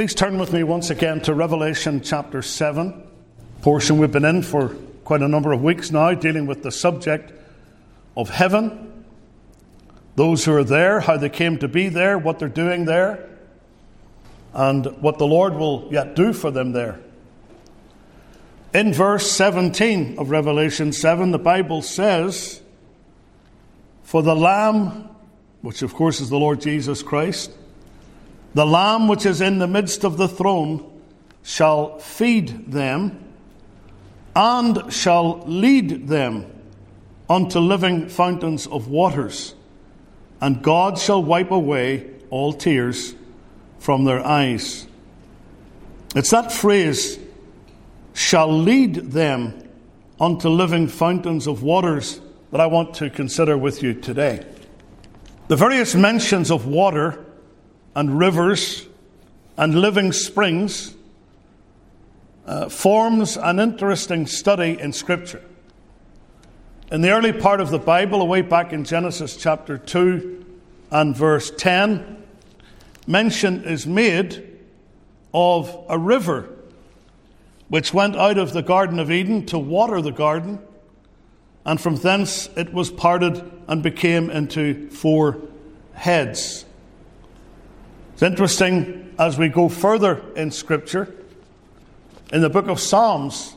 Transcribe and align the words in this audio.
Please 0.00 0.14
turn 0.14 0.38
with 0.38 0.50
me 0.50 0.62
once 0.62 0.88
again 0.88 1.20
to 1.20 1.34
Revelation 1.34 2.00
chapter 2.00 2.40
7, 2.40 3.06
portion 3.60 3.98
we've 3.98 4.10
been 4.10 4.24
in 4.24 4.42
for 4.42 4.70
quite 5.04 5.20
a 5.20 5.28
number 5.28 5.52
of 5.52 5.62
weeks 5.62 5.90
now, 5.90 6.14
dealing 6.14 6.46
with 6.46 6.62
the 6.62 6.72
subject 6.72 7.30
of 8.16 8.30
heaven. 8.30 9.04
Those 10.16 10.42
who 10.42 10.54
are 10.54 10.64
there, 10.64 11.00
how 11.00 11.18
they 11.18 11.28
came 11.28 11.58
to 11.58 11.68
be 11.68 11.90
there, 11.90 12.16
what 12.16 12.38
they're 12.38 12.48
doing 12.48 12.86
there, 12.86 13.28
and 14.54 14.86
what 15.02 15.18
the 15.18 15.26
Lord 15.26 15.52
will 15.52 15.86
yet 15.90 16.16
do 16.16 16.32
for 16.32 16.50
them 16.50 16.72
there. 16.72 16.98
In 18.72 18.94
verse 18.94 19.30
17 19.30 20.18
of 20.18 20.30
Revelation 20.30 20.94
7, 20.94 21.30
the 21.30 21.38
Bible 21.38 21.82
says, 21.82 22.62
For 24.02 24.22
the 24.22 24.34
Lamb, 24.34 25.10
which 25.60 25.82
of 25.82 25.92
course 25.92 26.22
is 26.22 26.30
the 26.30 26.38
Lord 26.38 26.62
Jesus 26.62 27.02
Christ, 27.02 27.50
the 28.54 28.66
Lamb 28.66 29.08
which 29.08 29.26
is 29.26 29.40
in 29.40 29.58
the 29.58 29.66
midst 29.66 30.04
of 30.04 30.16
the 30.16 30.28
throne 30.28 31.00
shall 31.42 31.98
feed 31.98 32.70
them 32.70 33.24
and 34.34 34.92
shall 34.92 35.42
lead 35.46 36.08
them 36.08 36.46
unto 37.28 37.58
living 37.60 38.08
fountains 38.08 38.66
of 38.66 38.88
waters, 38.88 39.54
and 40.40 40.62
God 40.62 40.98
shall 40.98 41.22
wipe 41.22 41.50
away 41.50 42.10
all 42.30 42.52
tears 42.52 43.14
from 43.78 44.04
their 44.04 44.24
eyes. 44.24 44.86
It's 46.14 46.30
that 46.30 46.52
phrase, 46.52 47.18
shall 48.12 48.52
lead 48.52 48.96
them 48.96 49.68
unto 50.20 50.48
living 50.48 50.88
fountains 50.88 51.46
of 51.46 51.62
waters, 51.62 52.20
that 52.50 52.60
I 52.60 52.66
want 52.66 52.94
to 52.94 53.08
consider 53.08 53.56
with 53.56 53.82
you 53.82 53.94
today. 53.94 54.44
The 55.48 55.56
various 55.56 55.94
mentions 55.94 56.50
of 56.50 56.66
water 56.66 57.24
and 57.94 58.18
rivers 58.18 58.86
and 59.56 59.74
living 59.74 60.12
springs 60.12 60.94
uh, 62.46 62.68
forms 62.68 63.36
an 63.36 63.58
interesting 63.60 64.26
study 64.26 64.78
in 64.80 64.92
Scripture. 64.92 65.42
In 66.90 67.02
the 67.02 67.10
early 67.10 67.32
part 67.32 67.60
of 67.60 67.70
the 67.70 67.78
Bible, 67.78 68.20
away 68.20 68.42
back 68.42 68.72
in 68.72 68.84
Genesis 68.84 69.36
chapter 69.36 69.78
2 69.78 70.44
and 70.90 71.16
verse 71.16 71.52
10, 71.56 72.16
mention 73.06 73.64
is 73.64 73.86
made 73.86 74.58
of 75.32 75.84
a 75.88 75.98
river 75.98 76.48
which 77.68 77.94
went 77.94 78.16
out 78.16 78.38
of 78.38 78.52
the 78.52 78.62
Garden 78.62 78.98
of 78.98 79.12
Eden 79.12 79.46
to 79.46 79.58
water 79.58 80.02
the 80.02 80.10
garden, 80.10 80.58
and 81.64 81.80
from 81.80 81.94
thence 81.94 82.48
it 82.56 82.72
was 82.72 82.90
parted 82.90 83.48
and 83.68 83.80
became 83.80 84.28
into 84.28 84.90
four 84.90 85.40
heads. 85.92 86.64
It's 88.20 88.26
interesting 88.26 89.14
as 89.18 89.38
we 89.38 89.48
go 89.48 89.70
further 89.70 90.22
in 90.36 90.50
Scripture, 90.50 91.10
in 92.30 92.42
the 92.42 92.50
book 92.50 92.68
of 92.68 92.78
Psalms, 92.78 93.56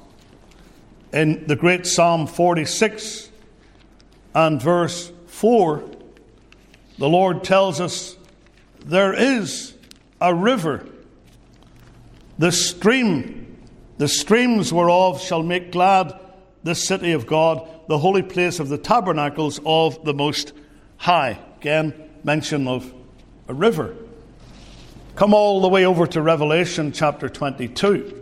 in 1.11 1.45
the 1.47 1.57
great 1.57 1.85
Psalm 1.85 2.27
46 2.27 3.29
and 4.33 4.61
verse 4.61 5.11
4, 5.27 5.83
the 6.97 7.09
Lord 7.09 7.43
tells 7.43 7.81
us 7.81 8.15
there 8.85 9.11
is 9.11 9.73
a 10.21 10.33
river, 10.33 10.87
the 12.39 12.53
stream, 12.53 13.57
the 13.97 14.07
streams 14.07 14.71
whereof 14.71 15.19
shall 15.19 15.43
make 15.43 15.73
glad 15.73 16.17
the 16.63 16.73
city 16.73 17.11
of 17.11 17.27
God, 17.27 17.67
the 17.89 17.97
holy 17.97 18.23
place 18.23 18.61
of 18.61 18.69
the 18.69 18.77
tabernacles 18.77 19.59
of 19.65 20.05
the 20.05 20.13
Most 20.13 20.53
High. 20.95 21.37
Again, 21.59 21.93
mention 22.23 22.69
of 22.69 22.93
a 23.49 23.53
river. 23.53 23.97
Come 25.15 25.35
all 25.35 25.61
the 25.61 25.69
way 25.69 25.85
over 25.85 26.07
to 26.07 26.21
Revelation 26.23 26.91
chapter 26.91 27.29
22. 27.29 28.19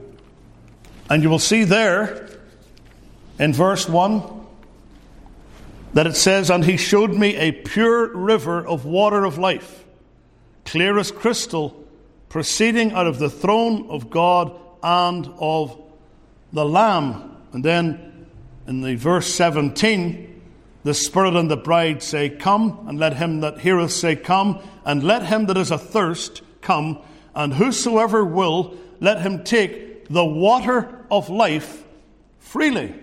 And 1.10 1.24
you 1.24 1.30
will 1.30 1.40
see 1.40 1.64
there 1.64 2.30
in 3.40 3.54
verse 3.54 3.88
1 3.88 4.46
that 5.94 6.06
it 6.06 6.18
says, 6.18 6.50
And 6.50 6.66
he 6.66 6.76
showed 6.76 7.12
me 7.12 7.38
a 7.38 7.54
pure 7.54 8.14
river 8.14 8.66
of 8.66 8.84
water 8.84 9.24
of 9.24 9.38
life, 9.38 9.86
clear 10.66 10.98
as 10.98 11.14
crystal, 11.14 11.82
proceeding 12.28 12.92
out 12.92 13.08
of 13.08 13.20
the 13.20 13.30
throne 13.30 13.90
of 13.90 14.10
God 14.10 14.54
and 14.84 15.32
of 15.40 15.82
the 16.52 16.66
Lamb. 16.66 17.38
And 17.54 17.64
then 17.64 18.28
in 18.68 18.82
the 18.82 18.96
verse 18.96 19.34
17, 19.34 20.42
the 20.84 20.94
Spirit 20.94 21.38
and 21.38 21.50
the 21.50 21.56
bride 21.56 22.04
say, 22.04 22.30
Come, 22.30 22.86
and 22.90 23.00
let 23.00 23.16
him 23.16 23.40
that 23.42 23.60
heareth 23.60 23.94
say, 23.94 24.18
Come, 24.18 24.60
and 24.84 25.02
let 25.04 25.28
him 25.28 25.46
that 25.46 25.56
is 25.56 25.72
athirst 25.72 26.42
come, 26.62 27.00
and 27.36 27.54
whosoever 27.54 28.24
will, 28.24 28.78
let 29.00 29.22
him 29.22 29.44
take 29.44 30.08
the 30.08 30.26
water 30.26 31.06
of 31.10 31.30
life 31.30 31.84
freely. 32.40 32.94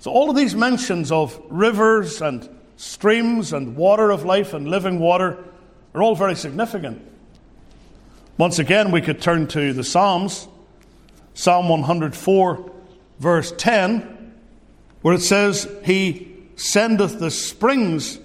So, 0.00 0.10
all 0.10 0.30
of 0.30 0.36
these 0.36 0.54
mentions 0.54 1.12
of 1.12 1.40
rivers 1.50 2.22
and 2.22 2.48
streams 2.76 3.52
and 3.52 3.76
water 3.76 4.10
of 4.10 4.24
life 4.24 4.54
and 4.54 4.68
living 4.68 4.98
water 4.98 5.44
are 5.94 6.02
all 6.02 6.14
very 6.14 6.34
significant. 6.34 7.06
Once 8.38 8.58
again, 8.58 8.90
we 8.90 9.02
could 9.02 9.20
turn 9.20 9.46
to 9.48 9.74
the 9.74 9.84
Psalms, 9.84 10.48
Psalm 11.34 11.68
104, 11.68 12.72
verse 13.18 13.52
10, 13.58 14.34
where 15.02 15.14
it 15.14 15.20
says, 15.20 15.68
He 15.84 16.34
sendeth 16.56 17.18
the 17.18 17.30
springs 17.30 18.18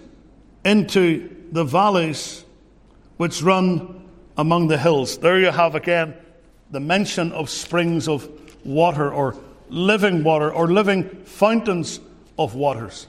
into 0.64 1.30
the 1.52 1.66
valleys 1.66 2.46
which 3.18 3.42
run 3.42 4.05
among 4.38 4.68
the 4.68 4.78
hills. 4.78 5.18
There 5.18 5.40
you 5.40 5.52
have 5.52 5.76
again 5.76 6.16
the 6.72 6.80
mention 6.80 7.32
of 7.32 7.50
springs 7.50 8.08
of 8.08 8.30
water 8.66 9.12
or 9.12 9.36
living 9.70 10.24
water 10.24 10.52
or 10.52 10.68
living 10.68 11.10
fountains 11.26 12.00
of 12.38 12.56
waters. 12.56 13.08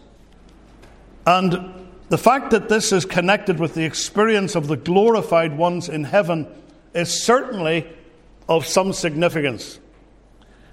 And 1.26 1.88
the 2.09 2.19
fact 2.19 2.50
that 2.50 2.69
this 2.69 2.92
is 2.92 3.04
connected 3.04 3.59
with 3.59 3.75
the 3.75 3.84
experience 3.84 4.54
of 4.54 4.69
the 4.69 4.76
glorified 4.76 5.56
ones 5.59 5.88
in 5.88 6.04
heaven 6.04 6.47
is 6.94 7.22
certainly 7.25 7.87
of 8.48 8.64
some 8.64 8.93
significance. 8.93 9.81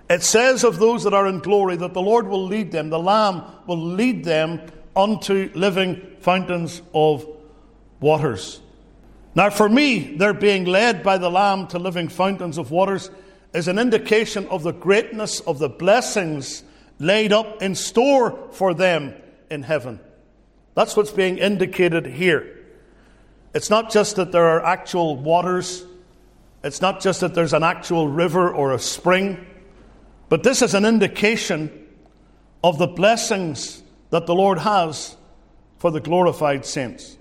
It 0.09 0.21
says 0.21 0.63
of 0.63 0.77
those 0.77 1.03
that 1.05 1.13
are 1.13 1.27
in 1.27 1.39
glory 1.39 1.75
that 1.77 1.93
the 1.93 2.01
Lord 2.01 2.27
will 2.27 2.45
lead 2.45 2.71
them, 2.71 2.89
the 2.89 2.99
Lamb 2.99 3.43
will 3.65 3.81
lead 3.81 4.23
them 4.23 4.61
unto 4.95 5.49
living 5.55 6.15
fountains 6.19 6.81
of 6.93 7.25
waters. 7.99 8.61
Now, 9.35 9.49
for 9.49 9.67
me, 9.67 10.15
their 10.17 10.33
being 10.33 10.65
led 10.65 11.01
by 11.03 11.17
the 11.17 11.29
Lamb 11.29 11.67
to 11.67 11.79
living 11.79 12.07
fountains 12.07 12.57
of 12.57 12.69
waters 12.69 13.09
is 13.53 13.67
an 13.67 13.79
indication 13.79 14.47
of 14.47 14.63
the 14.63 14.73
greatness 14.73 15.39
of 15.39 15.59
the 15.59 15.69
blessings 15.69 16.63
laid 16.99 17.33
up 17.33 17.61
in 17.61 17.75
store 17.75 18.49
for 18.51 18.73
them 18.73 19.13
in 19.49 19.63
heaven. 19.63 19.99
That's 20.75 20.95
what's 20.95 21.11
being 21.11 21.37
indicated 21.37 22.05
here. 22.05 22.59
It's 23.53 23.69
not 23.69 23.91
just 23.91 24.15
that 24.15 24.31
there 24.31 24.45
are 24.45 24.65
actual 24.65 25.15
waters, 25.15 25.83
it's 26.63 26.81
not 26.81 27.01
just 27.01 27.21
that 27.21 27.35
there's 27.35 27.53
an 27.53 27.63
actual 27.63 28.07
river 28.07 28.51
or 28.51 28.73
a 28.73 28.79
spring, 28.79 29.45
but 30.29 30.43
this 30.43 30.61
is 30.61 30.73
an 30.73 30.85
indication 30.85 31.87
of 32.63 32.77
the 32.77 32.87
blessings 32.87 33.83
that 34.09 34.25
the 34.25 34.33
Lord 34.33 34.59
has 34.59 35.15
for 35.77 35.91
the 35.91 35.99
glorified 35.99 36.65
saints. 36.65 37.17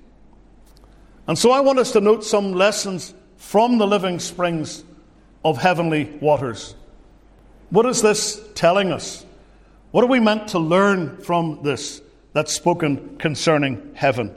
And 1.27 1.39
so 1.39 1.51
I 1.51 1.61
want 1.61 1.79
us 1.79 1.93
to 1.93 2.01
note 2.01 2.25
some 2.25 2.53
lessons 2.53 3.15
from 3.37 3.79
the 3.79 3.87
living 3.87 4.19
springs 4.19 4.85
of 5.45 5.59
heavenly 5.59 6.05
waters. 6.21 6.75
What 7.71 7.87
is 7.87 8.03
this 8.03 8.41
telling 8.55 8.93
us? 8.93 9.25
What 9.93 10.05
are 10.05 10.09
we 10.09 10.21
meant 10.21 10.49
to 10.49 10.59
learn 10.59 11.19
from 11.19 11.61
this 11.63 12.01
that's 12.33 12.53
spoken 12.53 13.17
concerning 13.19 13.93
heaven? 13.95 14.35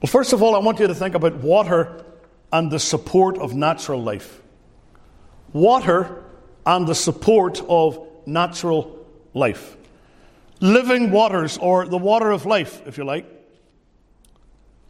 Well, 0.00 0.08
first 0.08 0.32
of 0.32 0.42
all, 0.42 0.54
I 0.54 0.58
want 0.58 0.80
you 0.80 0.86
to 0.86 0.94
think 0.94 1.14
about 1.14 1.36
water 1.36 2.04
and 2.52 2.70
the 2.70 2.78
support 2.78 3.38
of 3.38 3.54
natural 3.54 4.02
life. 4.02 4.40
Water 5.52 6.24
and 6.66 6.86
the 6.86 6.94
support 6.94 7.60
of 7.68 7.98
natural 8.26 9.06
life. 9.34 9.76
Living 10.60 11.10
waters, 11.10 11.58
or 11.58 11.86
the 11.86 11.98
water 11.98 12.30
of 12.30 12.46
life, 12.46 12.82
if 12.86 12.98
you 12.98 13.04
like, 13.04 13.26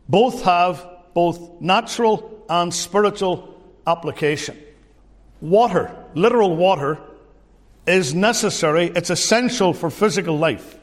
both 0.09 0.43
have 0.43 0.87
both 1.15 1.61
natural 1.61 2.45
and 2.49 2.73
spiritual 2.73 3.55
application. 3.87 4.57
Water, 5.41 5.95
literal 6.15 6.57
water, 6.57 6.99
is 7.87 8.15
necessary, 8.15 8.93
it's 8.95 9.11
essential 9.11 9.73
for 9.73 9.91
physical 9.91 10.39
life. 10.39 10.79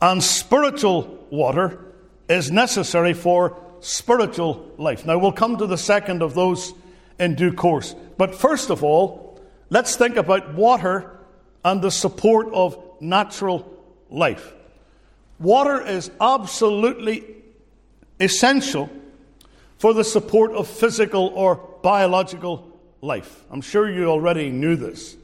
And 0.00 0.22
spiritual 0.22 1.26
water 1.30 1.84
is 2.28 2.50
necessary 2.50 3.12
for 3.12 3.60
spiritual 3.80 4.70
life. 4.78 5.04
Now, 5.04 5.18
we'll 5.18 5.32
come 5.32 5.58
to 5.58 5.66
the 5.66 5.78
second 5.78 6.22
of 6.22 6.34
those 6.34 6.72
in 7.18 7.34
due 7.34 7.52
course. 7.52 7.94
But 8.16 8.34
first 8.34 8.70
of 8.70 8.84
all, 8.84 9.40
let's 9.70 9.96
think 9.96 10.16
about 10.16 10.54
water 10.54 11.18
and 11.64 11.82
the 11.82 11.90
support 11.90 12.52
of 12.52 12.78
natural 13.00 13.70
life. 14.10 14.52
Water 15.38 15.80
is 15.84 16.10
absolutely 16.20 17.24
essential 18.20 18.90
for 19.78 19.92
the 19.92 20.04
support 20.04 20.52
of 20.52 20.68
physical 20.68 21.32
or 21.34 21.56
biological 21.82 22.70
life. 23.00 23.44
I'm 23.50 23.60
sure 23.60 23.90
you 23.90 24.06
already 24.06 24.50
knew 24.50 24.76
this. 24.76 25.16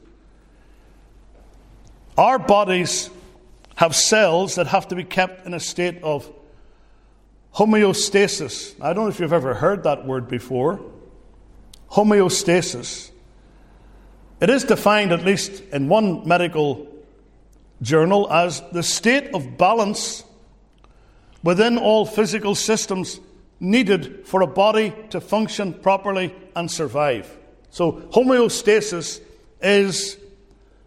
Our 2.17 2.37
bodies 2.37 3.09
have 3.75 3.95
cells 3.95 4.55
that 4.55 4.67
have 4.67 4.87
to 4.89 4.95
be 4.95 5.03
kept 5.03 5.45
in 5.45 5.53
a 5.53 5.59
state 5.59 6.03
of 6.03 6.31
homeostasis. 7.55 8.75
I 8.81 8.93
don't 8.93 9.05
know 9.05 9.09
if 9.09 9.19
you've 9.19 9.33
ever 9.33 9.53
heard 9.53 9.83
that 9.83 10.05
word 10.05 10.27
before. 10.27 10.79
Homeostasis. 11.91 13.09
It 14.39 14.49
is 14.49 14.63
defined, 14.63 15.11
at 15.11 15.23
least 15.23 15.61
in 15.71 15.87
one 15.87 16.27
medical 16.27 16.87
journal, 17.81 18.31
as 18.31 18.61
the 18.71 18.83
state 18.83 19.33
of 19.33 19.57
balance 19.57 20.23
within 21.43 21.77
all 21.77 22.05
physical 22.05 22.55
systems 22.55 23.19
needed 23.59 24.27
for 24.27 24.41
a 24.41 24.47
body 24.47 24.93
to 25.11 25.21
function 25.21 25.73
properly 25.73 26.33
and 26.55 26.69
survive. 26.69 27.37
So, 27.69 27.93
homeostasis 27.93 29.21
is 29.61 30.17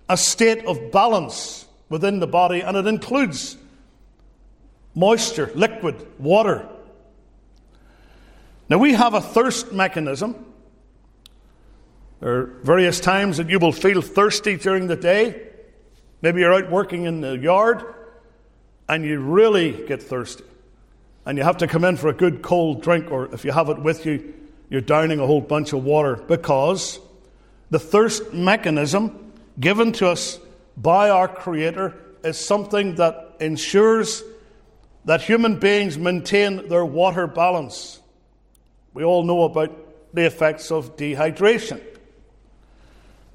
a 0.09 0.17
state 0.17 0.65
of 0.67 0.93
balance 0.93 1.67
within 1.89 2.19
the 2.19 2.27
body, 2.27 2.61
and 2.61 2.77
it 2.77 2.87
includes 2.87 3.57
moisture, 4.95 5.51
liquid, 5.55 6.07
water. 6.19 6.69
Now, 8.69 8.79
we 8.79 8.95
have 8.95 9.15
a 9.15 9.21
thirst 9.21 9.73
mechanism. 9.73 10.45
There 12.21 12.37
are 12.41 12.45
various 12.63 13.01
times 13.01 13.37
that 13.37 13.51
you 13.51 13.59
will 13.59 13.73
feel 13.73 14.03
thirsty 14.03 14.57
during 14.57 14.87
the 14.87 14.97
day. 14.97 15.49
Maybe 16.23 16.41
you're 16.41 16.55
out 16.55 16.71
working 16.71 17.05
in 17.05 17.21
the 17.21 17.37
yard 17.37 17.85
and 18.89 19.05
you 19.05 19.21
really 19.21 19.87
get 19.87 20.03
thirsty. 20.03 20.45
And 21.27 21.39
you 21.39 21.45
have 21.45 21.59
to 21.59 21.67
come 21.67 21.85
in 21.85 21.97
for 21.97 22.09
a 22.09 22.13
good 22.13 22.43
cold 22.43 22.83
drink, 22.83 23.11
or 23.11 23.33
if 23.33 23.45
you 23.45 23.53
have 23.53 23.69
it 23.71 23.79
with 23.79 24.05
you, 24.05 24.35
you're 24.69 24.81
downing 24.81 25.21
a 25.21 25.27
whole 25.27 25.41
bunch 25.41 25.73
of 25.73 25.85
water 25.85 26.17
because 26.17 26.99
the 27.71 27.79
thirst 27.79 28.33
mechanism 28.33 29.33
given 29.59 29.93
to 29.93 30.09
us 30.09 30.39
by 30.77 31.11
our 31.11 31.29
Creator 31.29 31.95
is 32.25 32.39
something 32.39 32.97
that 32.97 33.37
ensures 33.41 34.23
that 35.05 35.21
human 35.21 35.59
beings 35.59 35.97
maintain 35.99 36.69
their 36.69 36.85
water 36.85 37.27
balance. 37.27 38.01
We 38.93 39.05
all 39.05 39.23
know 39.23 39.43
about 39.45 40.15
the 40.15 40.27
effects 40.27 40.71
of 40.71 40.97
dehydration. 40.97 41.81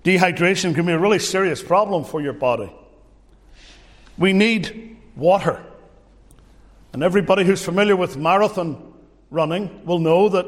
Dehydration 0.04 0.74
can 0.76 0.86
be 0.86 0.94
a 0.94 1.00
really 1.00 1.20
serious 1.20 1.62
problem 1.62 2.04
for 2.04 2.22
your 2.22 2.34
body. 2.34 2.72
We 4.18 4.34
need 4.34 4.98
water. 5.16 5.64
And 6.94 7.04
everybody 7.04 7.44
who's 7.44 7.64
familiar 7.64 7.96
with 7.96 8.18
marathon 8.18 8.94
running 9.30 9.86
will 9.86 10.00
know 10.00 10.30
that 10.30 10.46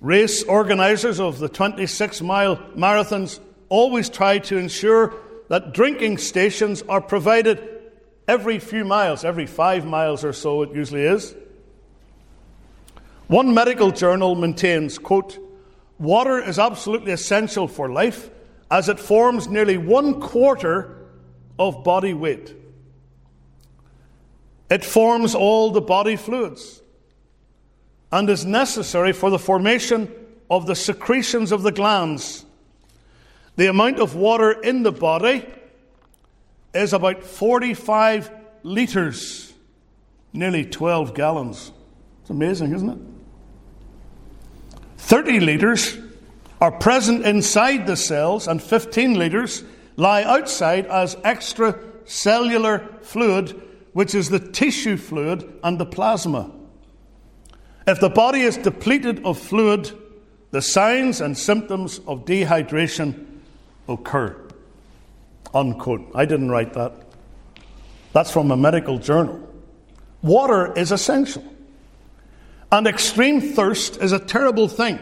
race 0.00 0.42
organizers 0.42 1.18
of 1.18 1.38
the 1.38 1.48
26 1.48 2.20
mile 2.20 2.56
marathons 2.76 3.40
always 3.68 4.08
try 4.08 4.38
to 4.38 4.56
ensure 4.56 5.14
that 5.48 5.72
drinking 5.72 6.18
stations 6.18 6.82
are 6.82 7.00
provided 7.00 7.66
every 8.28 8.58
few 8.58 8.84
miles, 8.84 9.24
every 9.24 9.46
five 9.46 9.86
miles 9.86 10.24
or 10.24 10.32
so, 10.32 10.62
it 10.62 10.74
usually 10.74 11.02
is. 11.02 11.34
One 13.28 13.54
medical 13.54 13.90
journal 13.90 14.34
maintains, 14.34 14.98
quote, 14.98 15.38
water 15.98 16.38
is 16.38 16.58
absolutely 16.58 17.12
essential 17.12 17.66
for 17.66 17.90
life 17.90 18.30
as 18.70 18.88
it 18.88 19.00
forms 19.00 19.48
nearly 19.48 19.78
one 19.78 20.20
quarter 20.20 20.96
of 21.58 21.82
body 21.82 22.14
weight. 22.14 22.54
It 24.68 24.84
forms 24.84 25.34
all 25.34 25.70
the 25.70 25.80
body 25.80 26.16
fluids 26.16 26.82
and 28.10 28.28
is 28.28 28.44
necessary 28.44 29.12
for 29.12 29.30
the 29.30 29.38
formation 29.38 30.12
of 30.50 30.66
the 30.66 30.74
secretions 30.74 31.52
of 31.52 31.62
the 31.62 31.72
glands. 31.72 32.44
The 33.56 33.68
amount 33.68 34.00
of 34.00 34.14
water 34.14 34.52
in 34.52 34.82
the 34.82 34.92
body 34.92 35.46
is 36.74 36.92
about 36.92 37.24
45 37.24 38.30
litres, 38.62 39.52
nearly 40.32 40.64
12 40.64 41.14
gallons. 41.14 41.72
It's 42.20 42.30
amazing, 42.30 42.74
isn't 42.74 42.90
it? 42.90 42.98
30 44.98 45.40
litres 45.40 45.96
are 46.60 46.72
present 46.72 47.24
inside 47.24 47.86
the 47.86 47.96
cells, 47.96 48.48
and 48.48 48.62
15 48.62 49.14
litres 49.14 49.62
lie 49.96 50.22
outside 50.22 50.86
as 50.86 51.14
extracellular 51.16 53.02
fluid 53.02 53.62
which 53.96 54.14
is 54.14 54.28
the 54.28 54.38
tissue 54.38 54.94
fluid 54.94 55.58
and 55.64 55.80
the 55.80 55.86
plasma. 55.86 56.50
If 57.86 57.98
the 57.98 58.10
body 58.10 58.42
is 58.42 58.58
depleted 58.58 59.24
of 59.24 59.38
fluid, 59.38 59.90
the 60.50 60.60
signs 60.60 61.22
and 61.22 61.34
symptoms 61.34 62.00
of 62.00 62.26
dehydration 62.26 63.24
occur. 63.88 64.36
Unquote. 65.54 66.10
I 66.14 66.26
didn't 66.26 66.50
write 66.50 66.74
that. 66.74 66.92
That's 68.12 68.30
from 68.30 68.50
a 68.50 68.56
medical 68.56 68.98
journal. 68.98 69.40
Water 70.20 70.74
is 70.78 70.92
essential. 70.92 71.44
And 72.70 72.86
extreme 72.86 73.40
thirst 73.40 73.96
is 74.02 74.12
a 74.12 74.18
terrible 74.18 74.68
thing. 74.68 75.00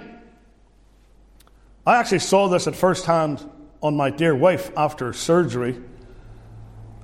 I 1.85 1.96
actually 1.96 2.20
saw 2.20 2.46
this 2.46 2.69
at 2.69 2.76
first 2.76 3.06
hand 3.06 3.44
on 3.82 3.96
my 3.96 4.11
dear 4.11 4.37
wife 4.37 4.70
after 4.76 5.12
surgery 5.12 5.82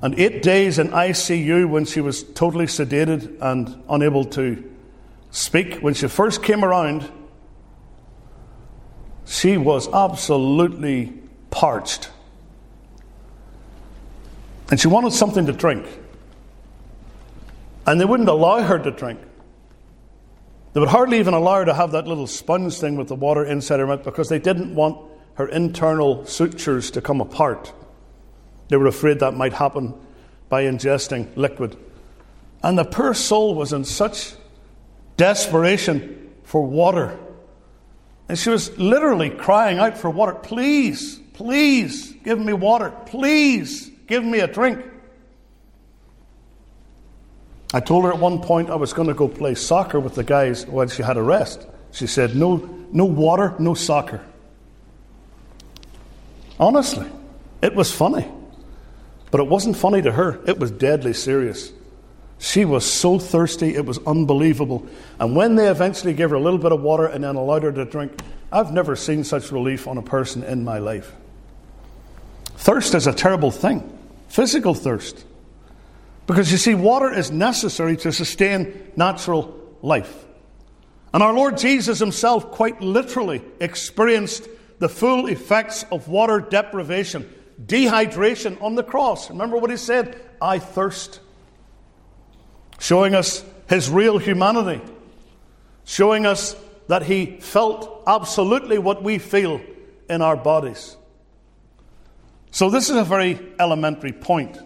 and 0.02 0.18
eight 0.18 0.42
days 0.42 0.78
in 0.78 0.88
ICU 0.88 1.68
when 1.68 1.84
she 1.84 2.00
was 2.00 2.22
totally 2.22 2.66
sedated 2.66 3.36
and 3.40 3.82
unable 3.88 4.24
to 4.24 4.70
speak. 5.30 5.80
When 5.80 5.94
she 5.94 6.08
first 6.08 6.42
came 6.42 6.64
around, 6.64 7.10
she 9.26 9.56
was 9.56 9.88
absolutely 9.92 11.12
parched. 11.50 12.10
And 14.70 14.80
she 14.80 14.88
wanted 14.88 15.12
something 15.12 15.46
to 15.46 15.52
drink. 15.52 15.86
And 17.86 18.00
they 18.00 18.04
wouldn't 18.04 18.28
allow 18.28 18.62
her 18.62 18.78
to 18.78 18.90
drink. 18.90 19.20
They 20.72 20.80
would 20.80 20.88
hardly 20.88 21.18
even 21.18 21.34
allow 21.34 21.56
her 21.56 21.64
to 21.64 21.74
have 21.74 21.92
that 21.92 22.06
little 22.06 22.28
sponge 22.28 22.78
thing 22.78 22.96
with 22.96 23.08
the 23.08 23.16
water 23.16 23.44
inside 23.44 23.80
her 23.80 23.86
mouth 23.86 24.04
because 24.04 24.28
they 24.28 24.38
didn't 24.38 24.74
want 24.74 25.10
her 25.34 25.48
internal 25.48 26.24
sutures 26.26 26.92
to 26.92 27.00
come 27.00 27.20
apart. 27.20 27.72
They 28.70 28.76
were 28.76 28.86
afraid 28.86 29.18
that 29.18 29.34
might 29.34 29.52
happen 29.52 29.94
by 30.48 30.62
ingesting 30.62 31.36
liquid. 31.36 31.76
And 32.62 32.78
the 32.78 32.84
poor 32.84 33.14
soul 33.14 33.56
was 33.56 33.72
in 33.72 33.84
such 33.84 34.32
desperation 35.16 36.30
for 36.44 36.64
water. 36.64 37.18
And 38.28 38.38
she 38.38 38.48
was 38.48 38.78
literally 38.78 39.28
crying 39.28 39.78
out 39.80 39.98
for 39.98 40.08
water. 40.08 40.34
Please, 40.34 41.18
please 41.32 42.12
give 42.22 42.38
me 42.38 42.52
water. 42.52 42.94
Please 43.06 43.90
give 44.06 44.24
me 44.24 44.38
a 44.38 44.46
drink. 44.46 44.84
I 47.74 47.80
told 47.80 48.04
her 48.04 48.12
at 48.12 48.20
one 48.20 48.40
point 48.40 48.70
I 48.70 48.76
was 48.76 48.92
going 48.92 49.08
to 49.08 49.14
go 49.14 49.26
play 49.26 49.56
soccer 49.56 49.98
with 49.98 50.14
the 50.14 50.24
guys 50.24 50.64
when 50.64 50.88
she 50.88 51.02
had 51.02 51.16
a 51.16 51.22
rest. 51.22 51.66
She 51.90 52.06
said, 52.06 52.36
No, 52.36 52.56
no 52.92 53.04
water, 53.04 53.56
no 53.58 53.74
soccer. 53.74 54.24
Honestly, 56.60 57.08
it 57.62 57.74
was 57.74 57.90
funny. 57.90 58.30
But 59.30 59.40
it 59.40 59.46
wasn't 59.46 59.76
funny 59.76 60.02
to 60.02 60.12
her, 60.12 60.40
it 60.46 60.58
was 60.58 60.70
deadly 60.70 61.12
serious. 61.12 61.72
She 62.38 62.64
was 62.64 62.90
so 62.90 63.18
thirsty, 63.18 63.74
it 63.74 63.84
was 63.84 63.98
unbelievable. 64.06 64.86
And 65.18 65.36
when 65.36 65.56
they 65.56 65.68
eventually 65.68 66.14
gave 66.14 66.30
her 66.30 66.36
a 66.36 66.40
little 66.40 66.58
bit 66.58 66.72
of 66.72 66.80
water 66.80 67.06
and 67.06 67.22
then 67.22 67.36
allowed 67.36 67.64
her 67.64 67.72
to 67.72 67.84
drink, 67.84 68.18
I've 68.50 68.72
never 68.72 68.96
seen 68.96 69.24
such 69.24 69.52
relief 69.52 69.86
on 69.86 69.98
a 69.98 70.02
person 70.02 70.42
in 70.42 70.64
my 70.64 70.78
life. 70.78 71.14
Thirst 72.56 72.94
is 72.94 73.06
a 73.06 73.12
terrible 73.12 73.50
thing, 73.50 73.96
physical 74.28 74.74
thirst. 74.74 75.24
Because 76.26 76.50
you 76.50 76.58
see, 76.58 76.74
water 76.74 77.12
is 77.12 77.30
necessary 77.30 77.96
to 77.98 78.12
sustain 78.12 78.92
natural 78.96 79.58
life. 79.82 80.24
And 81.12 81.22
our 81.22 81.34
Lord 81.34 81.58
Jesus 81.58 81.98
himself 81.98 82.50
quite 82.52 82.80
literally 82.80 83.42
experienced 83.60 84.48
the 84.78 84.88
full 84.88 85.26
effects 85.26 85.84
of 85.90 86.08
water 86.08 86.40
deprivation 86.40 87.28
dehydration 87.66 88.60
on 88.62 88.74
the 88.74 88.82
cross. 88.82 89.30
Remember 89.30 89.56
what 89.56 89.70
he 89.70 89.76
said? 89.76 90.20
I 90.40 90.58
thirst. 90.58 91.20
Showing 92.78 93.14
us 93.14 93.44
his 93.68 93.90
real 93.90 94.18
humanity, 94.18 94.80
showing 95.84 96.26
us 96.26 96.56
that 96.88 97.02
he 97.02 97.38
felt 97.40 98.02
absolutely 98.06 98.78
what 98.78 99.02
we 99.02 99.18
feel 99.18 99.60
in 100.08 100.22
our 100.22 100.36
bodies. 100.36 100.96
So, 102.50 102.68
this 102.68 102.90
is 102.90 102.96
a 102.96 103.04
very 103.04 103.38
elementary 103.60 104.12
point, 104.12 104.58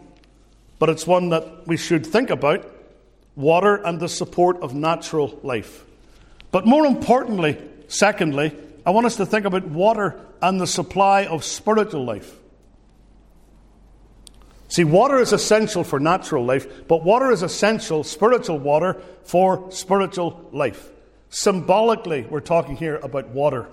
but 0.78 0.88
it's 0.88 1.06
one 1.06 1.30
that 1.30 1.66
we 1.66 1.76
should 1.76 2.06
think 2.06 2.30
about 2.30 2.70
water 3.36 3.76
and 3.76 4.00
the 4.00 4.08
support 4.08 4.60
of 4.62 4.74
natural 4.74 5.38
life. 5.42 5.84
But 6.50 6.66
more 6.66 6.86
importantly, 6.86 7.60
secondly, 7.88 8.56
I 8.86 8.90
want 8.90 9.06
us 9.06 9.16
to 9.16 9.26
think 9.26 9.44
about 9.44 9.66
water 9.66 10.18
and 10.40 10.60
the 10.60 10.66
supply 10.66 11.26
of 11.26 11.44
spiritual 11.44 12.04
life. 12.04 12.32
See, 14.74 14.82
water 14.82 15.20
is 15.20 15.32
essential 15.32 15.84
for 15.84 16.00
natural 16.00 16.44
life, 16.44 16.88
but 16.88 17.04
water 17.04 17.30
is 17.30 17.44
essential, 17.44 18.02
spiritual 18.02 18.58
water, 18.58 19.00
for 19.22 19.70
spiritual 19.70 20.48
life. 20.50 20.90
Symbolically, 21.30 22.22
we're 22.22 22.40
talking 22.40 22.74
here 22.74 22.96
about 22.96 23.28
water. 23.28 23.68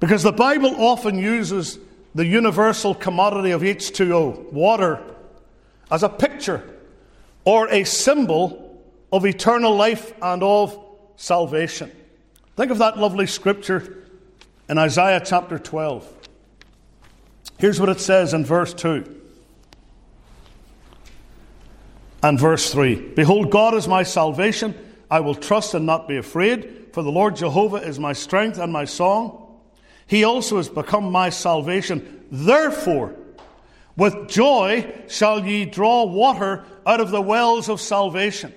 Because 0.00 0.22
the 0.22 0.32
Bible 0.32 0.74
often 0.80 1.18
uses 1.18 1.78
the 2.14 2.24
universal 2.24 2.94
commodity 2.94 3.50
of 3.50 3.60
H2O, 3.60 4.50
water, 4.54 5.02
as 5.90 6.02
a 6.02 6.08
picture 6.08 6.66
or 7.44 7.68
a 7.68 7.84
symbol 7.84 8.82
of 9.12 9.26
eternal 9.26 9.76
life 9.76 10.14
and 10.22 10.42
of 10.42 10.82
salvation. 11.16 11.92
Think 12.56 12.70
of 12.70 12.78
that 12.78 12.96
lovely 12.96 13.26
scripture 13.26 14.06
in 14.66 14.78
Isaiah 14.78 15.20
chapter 15.22 15.58
12. 15.58 16.10
Here's 17.58 17.78
what 17.78 17.90
it 17.90 18.00
says 18.00 18.32
in 18.32 18.46
verse 18.46 18.72
2 18.72 19.16
and 22.22 22.38
verse 22.38 22.72
3 22.72 23.12
Behold, 23.14 23.50
God 23.50 23.74
is 23.74 23.88
my 23.88 24.02
salvation. 24.02 24.74
I 25.10 25.20
will 25.20 25.34
trust 25.34 25.74
and 25.74 25.86
not 25.86 26.06
be 26.06 26.16
afraid, 26.16 26.88
for 26.92 27.02
the 27.02 27.10
Lord 27.10 27.36
Jehovah 27.36 27.78
is 27.78 27.98
my 27.98 28.12
strength 28.12 28.58
and 28.58 28.72
my 28.72 28.84
song. 28.84 29.60
He 30.06 30.24
also 30.24 30.56
has 30.56 30.68
become 30.68 31.10
my 31.10 31.30
salvation. 31.30 32.26
Therefore, 32.30 33.14
with 33.96 34.28
joy 34.28 34.92
shall 35.08 35.44
ye 35.44 35.64
draw 35.64 36.04
water 36.04 36.64
out 36.86 37.00
of 37.00 37.10
the 37.10 37.22
wells 37.22 37.68
of 37.68 37.80
salvation. 37.80 38.54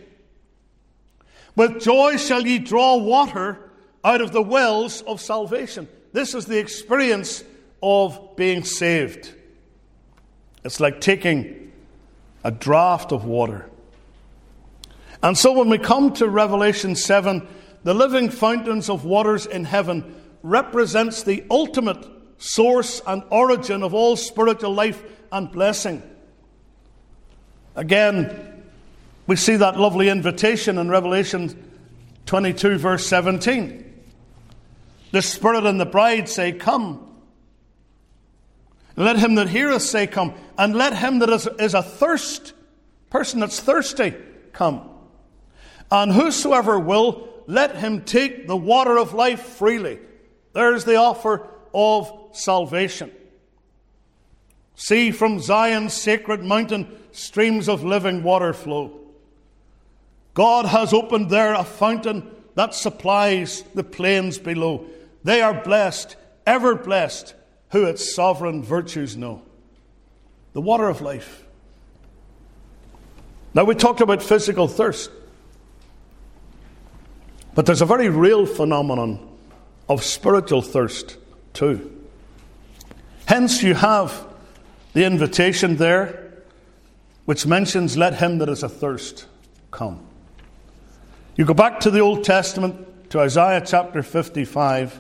With 1.56 1.82
joy 1.82 2.18
shall 2.18 2.46
ye 2.46 2.60
draw 2.60 2.98
water 2.98 3.72
out 4.04 4.22
of 4.22 4.32
the 4.32 4.42
wells 4.42 5.02
of 5.02 5.20
salvation. 5.20 5.88
This 6.14 6.36
is 6.36 6.46
the 6.46 6.60
experience 6.60 7.44
of 7.82 8.36
being 8.36 8.64
saved. 8.64 9.34
It's 10.64 10.80
like 10.80 11.02
taking 11.02 11.71
a 12.44 12.52
draught 12.52 13.12
of 13.12 13.26
water. 13.26 13.70
And 15.24 15.38
so 15.38 15.52
when 15.54 15.70
we 15.70 15.78
come 15.78 16.14
to 16.14 16.28
Revelation 16.28 16.96
7, 16.96 17.48
the 17.84 17.94
living 17.94 18.30
fountains 18.30 18.90
of 18.90 19.06
waters 19.06 19.46
in 19.46 19.66
heaven 19.66 20.16
represents 20.44 21.24
the 21.24 21.44
ultimate 21.50 22.06
source 22.38 23.02
and 23.06 23.24
origin 23.30 23.84
of 23.84 23.94
all 23.94 24.16
spiritual 24.16 24.74
life 24.74 25.04
and 25.32 25.52
blessing. 25.52 26.02
Again, 27.76 28.64
we 29.28 29.36
see 29.36 29.56
that 29.56 29.80
lovely 29.80 30.10
invitation 30.10 30.78
in 30.78 30.90
Revelation 30.90 31.72
22, 32.26 32.78
verse 32.78 33.06
17. 33.06 33.88
The 35.12 35.22
Spirit 35.22 35.66
and 35.66 35.80
the 35.80 35.86
bride 35.86 36.28
say, 36.28 36.52
Come. 36.52 37.08
Let 38.96 39.18
him 39.18 39.36
that 39.36 39.50
heareth 39.50 39.82
say, 39.82 40.08
Come. 40.08 40.34
And 40.58 40.76
let 40.76 40.96
him 40.96 41.20
that 41.20 41.30
is, 41.30 41.48
is 41.60 41.76
athirst, 41.76 42.54
person 43.10 43.40
that's 43.40 43.60
thirsty, 43.60 44.14
come. 44.54 44.90
And 45.90 46.12
whosoever 46.12 46.80
will, 46.80 47.28
let 47.48 47.76
him 47.76 48.02
take 48.02 48.48
the 48.48 48.58
water 48.58 48.98
of 48.98 49.14
life 49.14 49.42
freely. 49.42 50.00
There's 50.54 50.86
the 50.86 50.96
offer 50.96 51.48
of 51.74 52.12
salvation. 52.34 53.12
See 54.76 55.12
from 55.12 55.40
Zion's 55.40 55.94
sacred 55.94 56.44
mountain 56.44 56.98
streams 57.12 57.70
of 57.70 57.84
living 57.84 58.24
water 58.24 58.54
flow. 58.54 58.98
God 60.34 60.66
has 60.66 60.94
opened 60.94 61.30
there 61.30 61.54
a 61.54 61.64
fountain 61.64 62.30
that 62.56 62.74
supplies 62.74 63.64
the 63.76 63.84
plains 63.84 64.38
below. 64.38 64.86
They 65.24 65.42
are 65.42 65.62
blessed, 65.62 66.16
ever 66.46 66.76
blessed, 66.76 67.36
who 67.72 67.86
its 67.86 68.14
sovereign 68.14 68.64
virtues 68.64 69.16
know. 69.18 69.42
The 70.54 70.62
water 70.62 70.90
of 70.90 71.02
life. 71.02 71.46
Now, 73.54 73.64
we 73.64 73.76
talked 73.76 74.02
about 74.02 74.22
physical 74.22 74.68
thirst, 74.68 75.10
but 77.54 77.66
there's 77.66 77.82
a 77.82 77.86
very 77.86 78.10
real 78.10 78.46
phenomenon 78.46 79.28
of 79.90 80.04
spiritual 80.04 80.62
thirst, 80.62 81.18
too. 81.54 82.06
Hence, 83.26 83.62
you 83.62 83.74
have 83.74 84.26
the 84.94 85.06
invitation 85.06 85.78
there, 85.78 86.32
which 87.26 87.46
mentions, 87.46 87.98
Let 87.98 88.16
him 88.16 88.38
that 88.40 88.50
is 88.50 88.64
athirst 88.64 89.26
come. 89.70 90.06
You 91.36 91.46
go 91.46 91.54
back 91.54 91.82
to 91.82 91.92
the 91.92 92.00
Old 92.00 92.24
Testament, 92.24 93.10
to 93.12 93.20
Isaiah 93.20 93.62
chapter 93.66 94.04
55, 94.04 95.00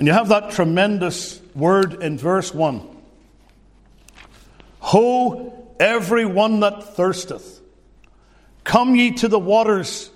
and 0.00 0.06
you 0.06 0.14
have 0.14 0.28
that 0.28 0.52
tremendous 0.52 1.42
word 1.54 2.02
in 2.02 2.16
verse 2.16 2.54
1 2.54 2.80
Ho, 4.78 5.68
every 5.78 6.24
one 6.24 6.60
that 6.60 6.96
thirsteth, 6.96 7.60
come 8.64 8.94
ye 8.96 9.10
to 9.10 9.28
the 9.28 9.38
waters, 9.38 10.10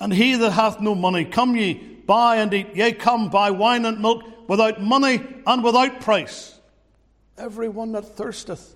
and 0.00 0.12
he 0.12 0.34
that 0.34 0.50
hath 0.50 0.80
no 0.80 0.96
money, 0.96 1.24
come 1.24 1.54
ye, 1.54 1.74
buy 1.74 2.38
and 2.38 2.52
eat. 2.52 2.74
Yea, 2.74 2.90
come, 2.94 3.30
buy 3.30 3.52
wine 3.52 3.84
and 3.84 4.00
milk 4.00 4.24
without 4.48 4.82
money 4.82 5.24
and 5.46 5.62
without 5.62 6.00
price. 6.00 6.58
Every 7.38 7.68
one 7.68 7.92
that 7.92 8.16
thirsteth, 8.16 8.74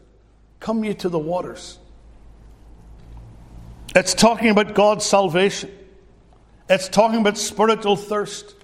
come 0.61 0.85
ye 0.85 0.95
to 0.95 1.09
the 1.09 1.19
waters. 1.19 1.77
It's 3.97 4.15
talking 4.15 4.51
about 4.51 4.77
God's 4.77 5.05
salvation. 5.05 5.73
It's 6.71 6.89
talking 6.89 7.19
about 7.19 7.37
spiritual 7.37 7.97
thirst. 7.97 8.55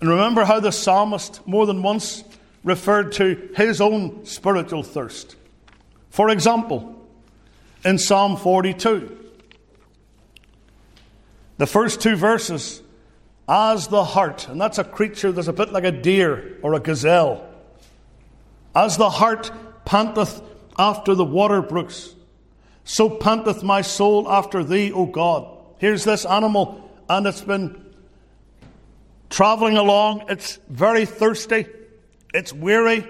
And 0.00 0.08
remember 0.08 0.44
how 0.44 0.60
the 0.60 0.72
psalmist 0.72 1.46
more 1.46 1.66
than 1.66 1.82
once 1.82 2.24
referred 2.64 3.12
to 3.12 3.50
his 3.54 3.80
own 3.80 4.24
spiritual 4.24 4.82
thirst. 4.82 5.36
For 6.10 6.30
example, 6.30 7.06
in 7.84 7.98
Psalm 7.98 8.36
42, 8.36 9.16
the 11.58 11.66
first 11.66 12.00
two 12.00 12.16
verses, 12.16 12.82
as 13.48 13.88
the 13.88 14.04
hart, 14.04 14.48
and 14.48 14.60
that's 14.60 14.78
a 14.78 14.84
creature 14.84 15.32
that's 15.32 15.48
a 15.48 15.52
bit 15.52 15.72
like 15.72 15.84
a 15.84 15.92
deer 15.92 16.58
or 16.62 16.74
a 16.74 16.80
gazelle, 16.80 17.46
as 18.74 18.96
the 18.96 19.10
hart 19.10 19.50
panteth 19.84 20.40
after 20.78 21.14
the 21.14 21.24
water 21.24 21.60
brooks, 21.60 22.14
so 22.84 23.10
panteth 23.10 23.62
my 23.62 23.82
soul 23.82 24.30
after 24.30 24.64
thee, 24.64 24.92
O 24.92 25.04
God. 25.04 25.46
Here's 25.78 26.04
this 26.04 26.24
animal, 26.24 26.90
and 27.08 27.26
it's 27.26 27.40
been 27.40 27.89
traveling 29.30 29.76
along. 29.76 30.24
It's 30.28 30.58
very 30.68 31.06
thirsty. 31.06 31.66
It's 32.34 32.52
weary. 32.52 33.06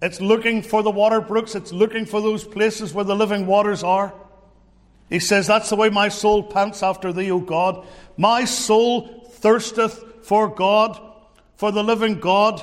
It's 0.00 0.20
looking 0.20 0.62
for 0.62 0.82
the 0.82 0.90
water 0.90 1.20
brooks. 1.20 1.54
It's 1.54 1.72
looking 1.72 2.06
for 2.06 2.20
those 2.20 2.44
places 2.44 2.94
where 2.94 3.04
the 3.04 3.16
living 3.16 3.46
waters 3.46 3.82
are. 3.82 4.14
He 5.08 5.18
says, 5.18 5.46
That's 5.46 5.70
the 5.70 5.76
way 5.76 5.90
my 5.90 6.08
soul 6.08 6.42
pants 6.42 6.82
after 6.82 7.12
thee, 7.12 7.30
O 7.30 7.40
God. 7.40 7.86
My 8.16 8.44
soul 8.44 9.24
thirsteth 9.30 10.24
for 10.24 10.48
God, 10.48 11.00
for 11.56 11.72
the 11.72 11.82
living 11.82 12.20
God. 12.20 12.62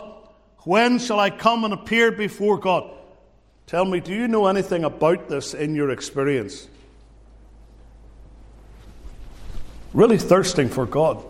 When 0.60 1.00
shall 1.00 1.20
I 1.20 1.30
come 1.30 1.64
and 1.64 1.74
appear 1.74 2.12
before 2.12 2.58
God? 2.58 2.92
Tell 3.68 3.86
me, 3.86 4.00
do 4.00 4.14
you 4.14 4.28
know 4.28 4.46
anything 4.46 4.84
about 4.84 5.28
this 5.28 5.54
in 5.54 5.76
your 5.76 5.90
experience? 5.90 6.68
Really 9.94 10.18
thirsting 10.18 10.70
for 10.70 10.86
God. 10.86 11.24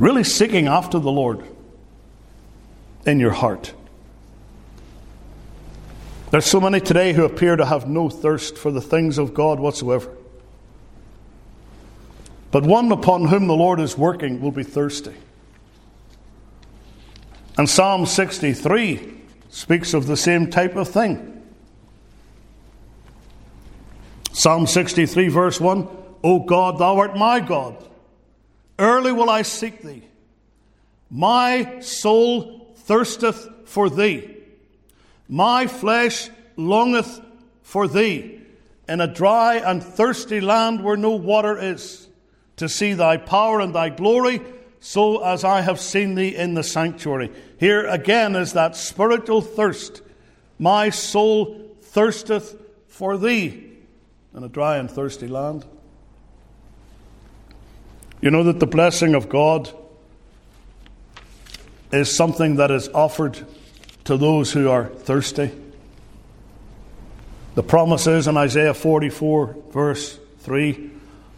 Really 0.00 0.24
seeking 0.24 0.66
after 0.66 0.98
the 0.98 1.12
Lord 1.12 1.44
in 3.04 3.20
your 3.20 3.32
heart. 3.32 3.74
There's 6.30 6.46
so 6.46 6.58
many 6.58 6.80
today 6.80 7.12
who 7.12 7.26
appear 7.26 7.54
to 7.54 7.66
have 7.66 7.86
no 7.86 8.08
thirst 8.08 8.56
for 8.56 8.70
the 8.70 8.80
things 8.80 9.18
of 9.18 9.34
God 9.34 9.60
whatsoever. 9.60 10.10
But 12.50 12.64
one 12.64 12.90
upon 12.90 13.26
whom 13.26 13.46
the 13.46 13.54
Lord 13.54 13.78
is 13.78 13.98
working 13.98 14.40
will 14.40 14.52
be 14.52 14.62
thirsty. 14.62 15.12
And 17.58 17.68
Psalm 17.68 18.06
63 18.06 19.20
speaks 19.50 19.92
of 19.92 20.06
the 20.06 20.16
same 20.16 20.50
type 20.50 20.76
of 20.76 20.88
thing. 20.88 21.42
Psalm 24.32 24.66
63, 24.66 25.28
verse 25.28 25.60
1 25.60 25.86
O 26.24 26.38
God, 26.38 26.78
thou 26.78 26.96
art 26.96 27.18
my 27.18 27.40
God. 27.40 27.89
Early 28.80 29.12
will 29.12 29.28
I 29.28 29.42
seek 29.42 29.82
thee. 29.82 30.02
My 31.10 31.80
soul 31.80 32.74
thirsteth 32.78 33.68
for 33.68 33.90
thee. 33.90 34.36
My 35.28 35.66
flesh 35.66 36.30
longeth 36.56 37.20
for 37.62 37.86
thee 37.86 38.40
in 38.88 39.00
a 39.00 39.06
dry 39.06 39.56
and 39.56 39.82
thirsty 39.82 40.40
land 40.40 40.82
where 40.82 40.96
no 40.96 41.10
water 41.10 41.56
is, 41.58 42.08
to 42.56 42.68
see 42.68 42.94
thy 42.94 43.18
power 43.18 43.60
and 43.60 43.74
thy 43.74 43.90
glory 43.90 44.40
so 44.80 45.22
as 45.22 45.44
I 45.44 45.60
have 45.60 45.78
seen 45.78 46.14
thee 46.14 46.34
in 46.34 46.54
the 46.54 46.62
sanctuary. 46.62 47.30
Here 47.58 47.86
again 47.86 48.34
is 48.34 48.54
that 48.54 48.76
spiritual 48.76 49.42
thirst. 49.42 50.00
My 50.58 50.88
soul 50.88 51.76
thirsteth 51.82 52.56
for 52.88 53.18
thee 53.18 53.72
in 54.34 54.42
a 54.42 54.48
dry 54.48 54.78
and 54.78 54.90
thirsty 54.90 55.28
land. 55.28 55.66
You 58.20 58.30
know 58.30 58.44
that 58.44 58.60
the 58.60 58.66
blessing 58.66 59.14
of 59.14 59.28
God 59.28 59.70
is 61.92 62.14
something 62.14 62.56
that 62.56 62.70
is 62.70 62.88
offered 62.88 63.46
to 64.04 64.16
those 64.16 64.52
who 64.52 64.68
are 64.68 64.86
thirsty. 64.86 65.50
The 67.54 67.62
promise 67.62 68.06
is 68.06 68.28
in 68.28 68.36
Isaiah 68.36 68.74
44, 68.74 69.56
verse 69.70 70.18
3 70.40 70.90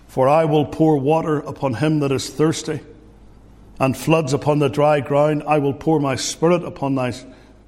For 0.09 0.29
I 0.29 0.45
will 0.45 0.67
pour 0.67 0.99
water 0.99 1.39
upon 1.39 1.75
him 1.75 2.01
that 2.01 2.13
is 2.13 2.29
thirsty 2.29 2.81
and 3.79 3.97
floods 3.97 4.33
upon 4.33 4.59
the 4.59 4.69
dry 4.69 5.01
ground. 5.01 5.45
I 5.47 5.59
will 5.59 5.73
pour 5.73 6.01
my 6.01 6.17
spirit 6.17 6.65
upon 6.65 6.95
thy 6.97 7.15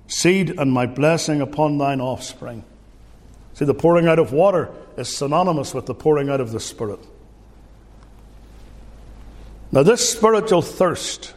seed 0.06 0.50
and 0.58 0.72
my 0.72 0.86
blessing 0.86 1.40
upon 1.40 1.78
thine 1.78 2.00
offspring. 2.00 2.64
See, 3.54 3.64
the 3.64 3.74
pouring 3.74 4.08
out 4.08 4.18
of 4.18 4.32
water 4.32 4.70
is 4.96 5.16
synonymous 5.16 5.72
with 5.72 5.86
the 5.86 5.94
pouring 5.94 6.28
out 6.28 6.40
of 6.40 6.50
the 6.50 6.58
Spirit. 6.58 6.98
Now, 9.74 9.82
this 9.82 10.08
spiritual 10.08 10.62
thirst 10.62 11.34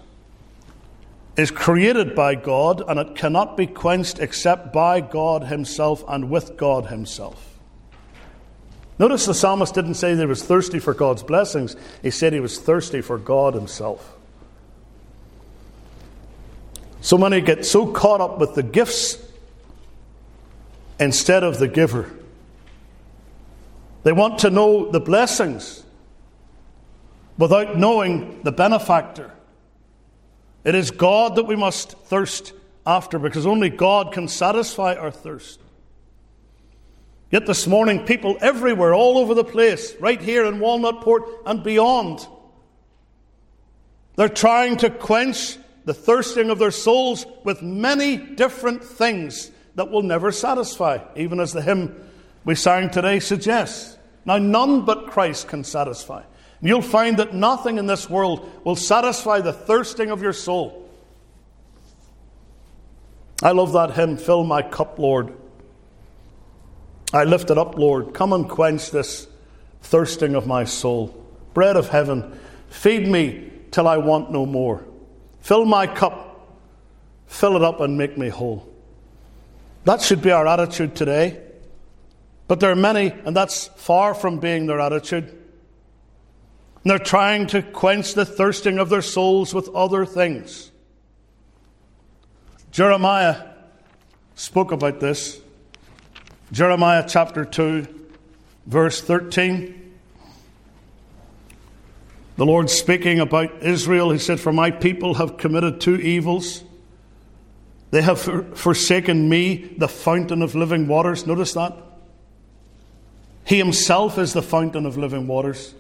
is 1.38 1.50
created 1.50 2.14
by 2.14 2.36
God 2.36 2.84
and 2.88 3.00
it 3.00 3.16
cannot 3.16 3.58
be 3.58 3.66
quenched 3.66 4.20
except 4.20 4.72
by 4.72 5.02
God 5.02 5.46
Himself 5.46 6.04
and 6.08 6.30
with 6.30 6.56
God 6.56 6.86
Himself. 6.86 7.58
Notice 9.00 9.26
the 9.26 9.34
psalmist 9.34 9.74
didn't 9.74 9.96
say 9.96 10.16
he 10.16 10.24
was 10.24 10.44
thirsty 10.44 10.78
for 10.78 10.94
God's 10.94 11.24
blessings, 11.24 11.76
he 12.04 12.12
said 12.12 12.32
he 12.32 12.40
was 12.40 12.60
thirsty 12.60 13.02
for 13.02 13.18
God 13.18 13.56
Himself. 13.56 14.16
So 17.02 17.18
many 17.18 17.42
get 17.42 17.66
so 17.66 17.92
caught 17.92 18.22
up 18.22 18.38
with 18.38 18.54
the 18.54 18.62
gifts 18.62 19.18
instead 21.00 21.44
of 21.44 21.58
the 21.58 21.68
giver. 21.68 22.14
They 24.04 24.12
want 24.12 24.38
to 24.40 24.52
know 24.52 24.92
the 24.92 25.00
blessings 25.00 25.84
without 27.38 27.78
knowing 27.78 28.42
the 28.44 28.52
benefactor. 28.52 29.32
It 30.64 30.76
is 30.76 30.92
God 30.92 31.36
that 31.36 31.46
we 31.46 31.56
must 31.56 31.92
thirst 31.92 32.54
after 32.86 33.20
because 33.20 33.46
only 33.46 33.70
God 33.70 34.12
can 34.12 34.28
satisfy 34.28 34.96
our 34.96 35.12
thirst. 35.12 35.60
Yet 37.30 37.46
this 37.46 37.68
morning, 37.68 38.06
people 38.06 38.38
everywhere, 38.40 38.94
all 38.94 39.18
over 39.18 39.34
the 39.34 39.44
place, 39.44 39.94
right 40.00 40.22
here 40.22 40.46
in 40.46 40.60
Walnutport 40.60 41.28
and 41.46 41.62
beyond, 41.62 42.26
they're 44.16 44.30
trying 44.30 44.78
to 44.78 44.90
quench 44.90 45.58
the 45.86 45.94
thirsting 45.94 46.50
of 46.50 46.60
their 46.60 46.72
souls 46.72 47.26
with 47.44 47.62
many 47.62 48.18
different 48.18 48.84
things 48.84 49.52
that 49.76 49.92
will 49.92 50.02
never 50.02 50.32
satisfy, 50.32 51.00
even 51.16 51.40
as 51.40 51.54
the 51.54 51.62
hymn 51.62 51.96
we 52.44 52.56
sang 52.56 52.90
today 52.90 53.20
suggests. 53.20 53.98
Now, 54.26 54.38
none 54.38 54.86
but 54.86 55.08
Christ 55.08 55.48
can 55.48 55.64
satisfy. 55.64 56.24
You'll 56.62 56.82
find 56.82 57.18
that 57.18 57.34
nothing 57.34 57.78
in 57.78 57.86
this 57.86 58.10
world 58.10 58.50
will 58.64 58.76
satisfy 58.76 59.42
the 59.42 59.54
thirsting 59.54 60.10
of 60.10 60.22
your 60.22 60.34
soul. 60.34 60.90
I 63.44 63.52
love 63.52 63.74
that 63.74 63.92
hymn, 63.92 64.18
Fill 64.18 64.44
My 64.44 64.64
Cup, 64.64 64.98
Lord. 64.98 65.34
I 67.14 67.24
lift 67.24 67.52
it 67.52 67.58
up, 67.58 67.78
Lord. 67.78 68.14
Come 68.14 68.34
and 68.34 68.50
quench 68.50 68.92
this 68.92 69.28
thirsting 69.82 70.36
of 70.36 70.48
my 70.48 70.64
soul. 70.64 71.24
Bread 71.54 71.78
of 71.78 71.90
heaven, 71.90 72.38
feed 72.70 73.08
me 73.08 73.52
till 73.72 73.88
I 73.88 73.98
want 73.98 74.32
no 74.32 74.46
more. 74.46 74.84
Fill 75.42 75.66
my 75.66 75.88
cup, 75.88 76.50
fill 77.28 77.56
it 77.56 77.64
up, 77.64 77.80
and 77.80 77.98
make 77.98 78.18
me 78.18 78.30
whole. 78.30 78.68
That 79.86 80.02
should 80.02 80.22
be 80.22 80.32
our 80.32 80.46
attitude 80.48 80.96
today. 80.96 81.42
But 82.48 82.60
there 82.60 82.72
are 82.72 82.76
many, 82.76 83.12
and 83.12 83.36
that's 83.36 83.68
far 83.68 84.14
from 84.14 84.40
being 84.40 84.66
their 84.66 84.82
attitude. 84.82 85.34
And 86.88 86.92
they're 86.92 87.06
trying 87.06 87.48
to 87.48 87.62
quench 87.62 88.14
the 88.14 88.24
thirsting 88.24 88.80
of 88.80 88.88
their 88.88 89.02
souls 89.02 89.54
with 89.54 89.68
other 89.76 90.06
things. 90.06 90.72
Jeremiah 92.72 93.44
spoke 94.36 94.72
about 94.72 95.02
this. 95.02 95.42
Jeremiah 96.54 97.04
chapter 97.06 97.44
2, 97.44 98.08
verse 98.68 99.02
13. 99.02 99.98
The 102.38 102.46
Lord 102.46 102.70
speaking 102.70 103.20
about 103.20 103.64
Israel, 103.64 104.12
he 104.12 104.18
said, 104.18 104.40
For 104.40 104.54
my 104.54 104.72
people 104.72 105.16
have 105.16 105.36
committed 105.36 105.82
two 105.82 105.98
evils. 105.98 106.64
They 107.92 108.02
have 108.02 108.22
forsaken 108.58 109.28
me, 109.28 109.76
the 109.78 109.90
fountain 109.90 110.42
of 110.42 110.56
living 110.56 110.88
waters. 110.88 111.28
Notice 111.28 111.52
that. 111.52 111.76
He 113.44 113.58
himself 113.58 114.18
is 114.18 114.32
the 114.32 114.42
fountain 114.42 114.86
of 114.86 114.96
living 114.96 115.28
waters. 115.28 115.74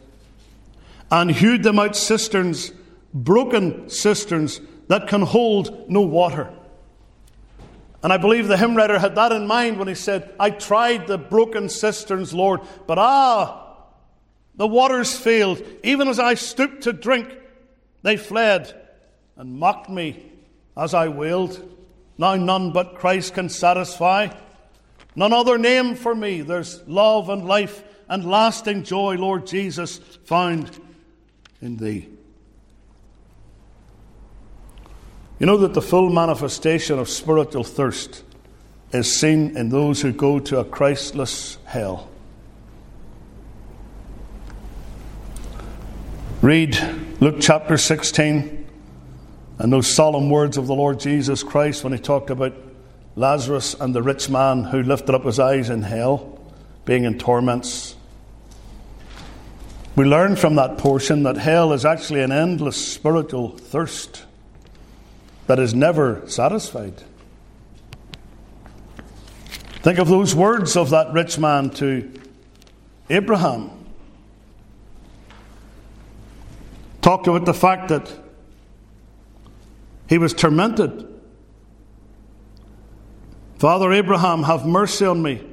And 1.09 1.31
hewed 1.31 1.63
them 1.63 1.79
out 1.79 1.95
cisterns, 1.95 2.71
broken 3.13 3.89
cisterns 3.89 4.59
that 4.87 5.07
can 5.07 5.21
hold 5.21 5.89
no 5.89 6.01
water. 6.01 6.53
And 8.03 8.13
I 8.13 8.17
believe 8.17 8.47
the 8.47 8.57
hymn 8.57 8.75
writer 8.75 8.99
had 8.99 9.15
that 9.15 9.31
in 9.31 9.47
mind 9.47 9.79
when 9.79 9.87
he 9.87 9.95
said, 9.95 10.33
I 10.39 10.49
tried 10.49 11.07
the 11.07 11.17
broken 11.17 11.67
cisterns, 11.69 12.33
Lord, 12.33 12.61
but 12.85 12.97
ah, 12.97 13.75
the 14.55 14.67
waters 14.67 15.15
failed. 15.15 15.63
Even 15.83 16.07
as 16.07 16.19
I 16.19 16.35
stooped 16.35 16.83
to 16.83 16.93
drink, 16.93 17.37
they 18.03 18.17
fled 18.17 18.73
and 19.35 19.57
mocked 19.57 19.89
me 19.89 20.31
as 20.75 20.93
I 20.93 21.07
wailed. 21.07 21.75
Now 22.17 22.35
none 22.35 22.71
but 22.71 22.95
Christ 22.95 23.33
can 23.33 23.49
satisfy. 23.49 24.29
None 25.15 25.33
other 25.33 25.57
name 25.57 25.95
for 25.95 26.13
me. 26.13 26.41
There's 26.41 26.81
love 26.87 27.29
and 27.29 27.45
life 27.45 27.83
and 28.07 28.23
lasting 28.23 28.83
joy, 28.83 29.15
Lord 29.15 29.47
Jesus, 29.47 29.97
found 30.25 30.79
in 31.61 31.77
Thee. 31.77 32.07
You 35.39 35.45
know 35.45 35.57
that 35.57 35.73
the 35.73 35.81
full 35.81 36.09
manifestation 36.09 36.97
of 36.97 37.09
spiritual 37.09 37.63
thirst 37.63 38.23
is 38.91 39.19
seen 39.19 39.55
in 39.55 39.69
those 39.69 40.01
who 40.01 40.11
go 40.11 40.39
to 40.39 40.59
a 40.59 40.65
Christless 40.65 41.57
hell. 41.65 42.09
Read 46.41 46.77
Luke 47.19 47.37
chapter 47.39 47.77
16 47.77 48.67
and 49.59 49.73
those 49.73 49.93
solemn 49.93 50.29
words 50.29 50.57
of 50.57 50.67
the 50.67 50.75
Lord 50.75 50.99
Jesus 50.99 51.43
Christ 51.43 51.83
when 51.83 51.93
he 51.93 51.99
talked 51.99 52.29
about 52.29 52.55
Lazarus 53.15 53.73
and 53.73 53.93
the 53.93 54.03
rich 54.03 54.29
man 54.29 54.63
who 54.63 54.83
lifted 54.83 55.15
up 55.15 55.25
his 55.25 55.39
eyes 55.39 55.69
in 55.69 55.81
hell, 55.81 56.39
being 56.85 57.03
in 57.03 57.17
torments. 57.17 57.96
We 59.97 60.05
learn 60.05 60.35
from 60.35 60.53
that 60.57 60.77
portion 60.77 61.23
that 61.23 61.37
hell 61.37 61.73
is 61.73 61.83
actually 61.83 62.21
an 62.21 62.31
endless 62.31 62.77
spiritual 62.77 63.57
thirst 63.57 64.25
that 65.47 65.57
is 65.57 65.73
never 65.73 66.21
satisfied. 66.29 67.01
Think 69.81 69.97
of 69.97 70.07
those 70.07 70.35
words 70.35 70.77
of 70.77 70.91
that 70.91 71.11
rich 71.13 71.39
man 71.39 71.71
to 71.71 72.11
Abraham 73.09 73.71
talked 77.01 77.25
about 77.25 77.45
the 77.45 77.53
fact 77.55 77.87
that 77.89 78.13
he 80.07 80.19
was 80.19 80.31
tormented. 80.31 81.07
Father 83.57 83.91
Abraham, 83.91 84.43
have 84.43 84.63
mercy 84.63 85.07
on 85.07 85.23
me 85.23 85.43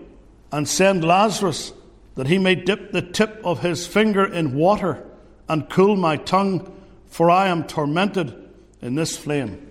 and 0.53 0.69
send 0.69 1.03
Lazarus 1.03 1.73
that 2.15 2.27
he 2.27 2.39
may 2.39 2.55
dip 2.55 2.93
the 2.93 3.03
tip 3.03 3.41
of 3.45 3.61
his 3.61 3.87
finger 3.87 4.25
in 4.25 4.55
water 4.55 5.05
and 5.49 5.69
cool 5.69 5.97
my 5.97 6.17
tongue, 6.17 6.73
for 7.09 7.31
I 7.31 7.49
am 7.49 7.65
tormented 7.65 8.35
in 8.81 8.95
this 8.95 9.17
flame. 9.17 9.71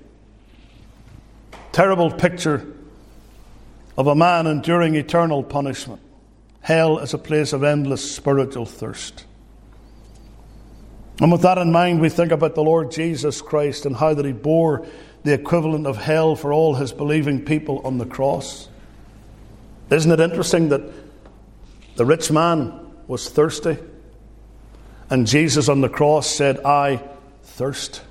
Terrible 1.72 2.12
picture 2.12 2.74
of 3.98 4.08
a 4.08 4.16
man 4.16 4.48
enduring 4.48 4.96
eternal 4.96 5.44
punishment. 5.44 6.02
Hell 6.62 7.00
is 7.00 7.14
a 7.14 7.18
place 7.18 7.54
of 7.54 7.64
endless 7.64 8.16
spiritual 8.16 8.66
thirst. 8.66 9.26
And 11.20 11.32
with 11.32 11.42
that 11.42 11.58
in 11.58 11.72
mind, 11.72 12.02
we 12.02 12.10
think 12.10 12.32
about 12.32 12.56
the 12.56 12.64
Lord 12.64 12.92
Jesus 12.92 13.42
Christ 13.42 13.86
and 13.86 13.96
how 13.96 14.14
that 14.14 14.26
he 14.26 14.32
bore 14.32 14.86
the 15.24 15.34
equivalent 15.34 15.88
of 15.88 15.98
hell 15.98 16.36
for 16.36 16.52
all 16.52 16.76
his 16.76 16.92
believing 16.92 17.46
people 17.46 17.82
on 17.86 17.98
the 17.98 18.06
cross. 18.06 18.68
Isn't 19.90 20.12
it 20.12 20.20
interesting 20.20 20.70
that 20.70 20.82
the 21.96 22.06
rich 22.06 22.32
man 22.32 22.92
was 23.08 23.30
thirsty 23.30 23.78
and 25.10 25.28
Jesus 25.28 25.70
on 25.70 25.82
the 25.82 25.90
cross 25.90 26.28
said, 26.28 26.66
I 26.66 27.00
thirst? 27.44 28.02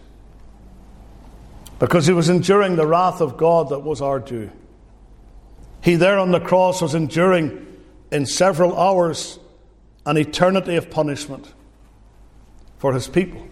Because 1.80 2.06
he 2.06 2.12
was 2.12 2.28
enduring 2.28 2.76
the 2.76 2.86
wrath 2.86 3.20
of 3.20 3.36
God 3.36 3.70
that 3.70 3.80
was 3.80 4.00
our 4.00 4.20
due. 4.20 4.52
He 5.82 5.96
there 5.96 6.18
on 6.20 6.30
the 6.30 6.38
cross 6.38 6.80
was 6.80 6.94
enduring 6.94 7.66
in 8.12 8.24
several 8.24 8.78
hours 8.78 9.40
an 10.06 10.16
eternity 10.16 10.76
of 10.76 10.90
punishment 10.90 11.52
for 12.78 12.94
his 12.94 13.08
people. 13.08 13.44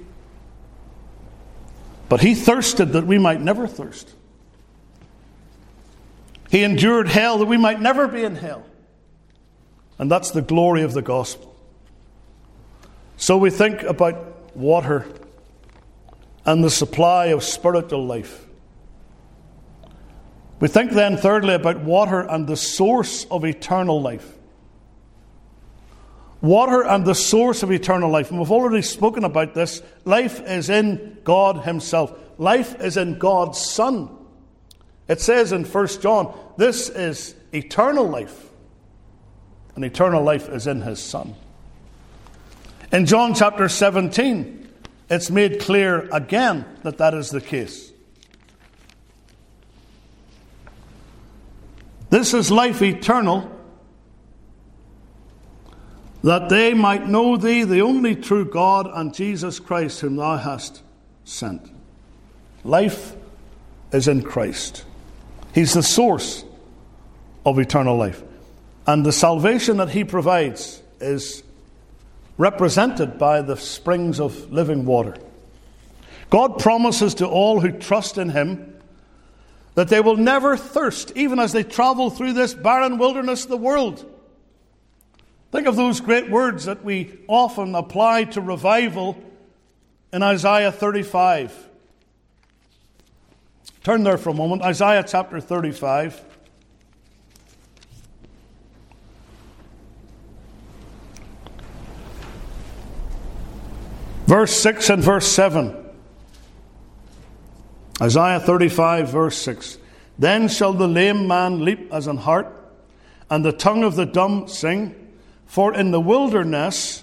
But 2.09 2.21
he 2.21 2.37
thirsted 2.37 2.93
that 2.93 3.05
we 3.05 3.19
might 3.19 3.41
never 3.41 3.67
thirst. 3.67 4.15
He 6.51 6.63
endured 6.63 7.09
hell 7.09 7.39
that 7.39 7.47
we 7.47 7.57
might 7.57 7.81
never 7.81 8.07
be 8.07 8.23
in 8.23 8.37
hell. 8.37 8.65
And 10.01 10.11
that's 10.11 10.31
the 10.31 10.41
glory 10.41 10.83
of 10.83 10.95
the 10.95 11.03
gospel. 11.03 11.55
So 13.19 13.37
we 13.37 13.51
think 13.51 13.83
about 13.83 14.57
water 14.57 15.07
and 16.47 16.65
the 16.65 16.71
supply 16.71 17.27
of 17.27 17.45
spiritual 17.45 18.07
life. 18.07 18.47
We 20.59 20.69
think 20.69 20.93
then, 20.93 21.19
thirdly, 21.19 21.53
about 21.53 21.81
water 21.81 22.21
and 22.21 22.47
the 22.47 22.57
source 22.57 23.27
of 23.27 23.45
eternal 23.45 24.01
life. 24.01 24.39
water 26.41 26.83
and 26.83 27.05
the 27.05 27.15
source 27.15 27.63
of 27.63 27.71
eternal 27.71 28.11
life. 28.11 28.31
And 28.31 28.39
we've 28.39 28.51
already 28.51 28.83
spoken 28.83 29.25
about 29.25 29.55
this. 29.55 29.83
Life 30.05 30.41
is 30.47 30.71
in 30.71 31.19
God 31.25 31.65
Himself, 31.65 32.19
life 32.39 32.81
is 32.81 32.97
in 32.97 33.19
God's 33.19 33.61
Son. 33.61 34.09
It 35.09 35.21
says 35.21 35.53
in 35.53 35.65
1 35.65 35.87
John, 36.01 36.35
this 36.57 36.89
is 36.89 37.35
eternal 37.53 38.09
life. 38.09 38.50
And 39.75 39.85
eternal 39.85 40.23
life 40.23 40.49
is 40.49 40.67
in 40.67 40.83
His 40.83 41.03
Son. 41.03 41.35
In 42.93 43.07
John 43.07 43.35
chapter 43.35 43.69
17, 43.69 44.69
it's 45.09 45.31
made 45.31 45.61
clear 45.61 46.09
again 46.11 46.65
that 46.83 46.99
that 46.99 47.15
is 47.15 47.31
the 47.31 47.41
case. 47.41 47.93
This 52.11 52.35
is 52.35 52.51
life 52.51 52.83
eternal, 52.83 53.51
that 56.25 56.49
they 56.49 56.75
might 56.75 57.09
know 57.09 57.37
thee, 57.37 57.63
the 57.63 57.83
only 57.83 58.17
true 58.17 58.45
God, 58.45 58.91
and 58.93 59.15
Jesus 59.15 59.61
Christ, 59.61 60.01
whom 60.01 60.17
thou 60.17 60.37
hast 60.37 60.83
sent. 61.25 61.71
Life 62.65 63.15
is 63.93 64.09
in 64.09 64.23
Christ. 64.23 64.85
He's 65.55 65.73
the 65.73 65.83
source 65.83 66.45
of 67.47 67.59
eternal 67.59 67.97
life. 67.97 68.23
And 68.91 69.07
the 69.07 69.13
salvation 69.13 69.77
that 69.77 69.91
He 69.91 70.03
provides 70.03 70.83
is 71.01 71.45
represented 72.37 73.21
by 73.21 73.41
the 73.41 73.57
springs 73.57 74.19
of 74.19 74.51
living 74.51 74.85
water. 74.85 75.17
God 76.29 76.59
promises 76.59 77.15
to 77.15 77.29
all 77.29 77.61
who 77.61 77.71
trust 77.71 78.19
in 78.19 78.31
Him 78.31 78.81
that 79.77 79.91
they 79.91 80.01
will 80.01 80.17
never 80.17 80.57
thirst, 80.57 81.13
even 81.15 81.39
as 81.39 81.53
they 81.53 81.63
travel 81.63 82.11
through 82.11 82.33
this 82.33 82.53
barren 82.53 82.99
wilderness 82.99 83.45
of 83.45 83.51
the 83.51 83.57
world. 83.57 84.05
Think 85.53 85.69
of 85.69 85.77
those 85.77 86.01
great 86.01 86.29
words 86.29 86.65
that 86.65 86.85
we 86.85 87.17
often 87.29 87.77
apply 87.77 88.25
to 88.25 88.41
revival 88.41 89.23
in 90.13 90.25
Isaiah 90.25 90.73
35. 90.73 91.69
Turn 93.85 94.03
there 94.03 94.19
for 94.19 94.31
a 94.31 94.35
moment, 94.35 94.63
Isaiah 94.63 95.05
chapter 95.07 95.41
35. 95.41 96.25
Verse 104.31 104.57
6 104.61 104.91
and 104.91 105.03
verse 105.03 105.27
7. 105.27 105.75
Isaiah 108.01 108.39
35, 108.39 109.09
verse 109.09 109.37
6. 109.39 109.79
Then 110.21 110.47
shall 110.47 110.73
the 110.73 110.87
lame 110.87 111.27
man 111.27 111.65
leap 111.65 111.93
as 111.93 112.07
an 112.07 112.17
hart, 112.17 112.47
and 113.29 113.45
the 113.45 113.51
tongue 113.51 113.83
of 113.83 113.97
the 113.97 114.07
dumb 114.07 114.47
sing, 114.47 114.95
for 115.47 115.75
in 115.75 115.91
the 115.91 116.01
wilderness 116.01 117.03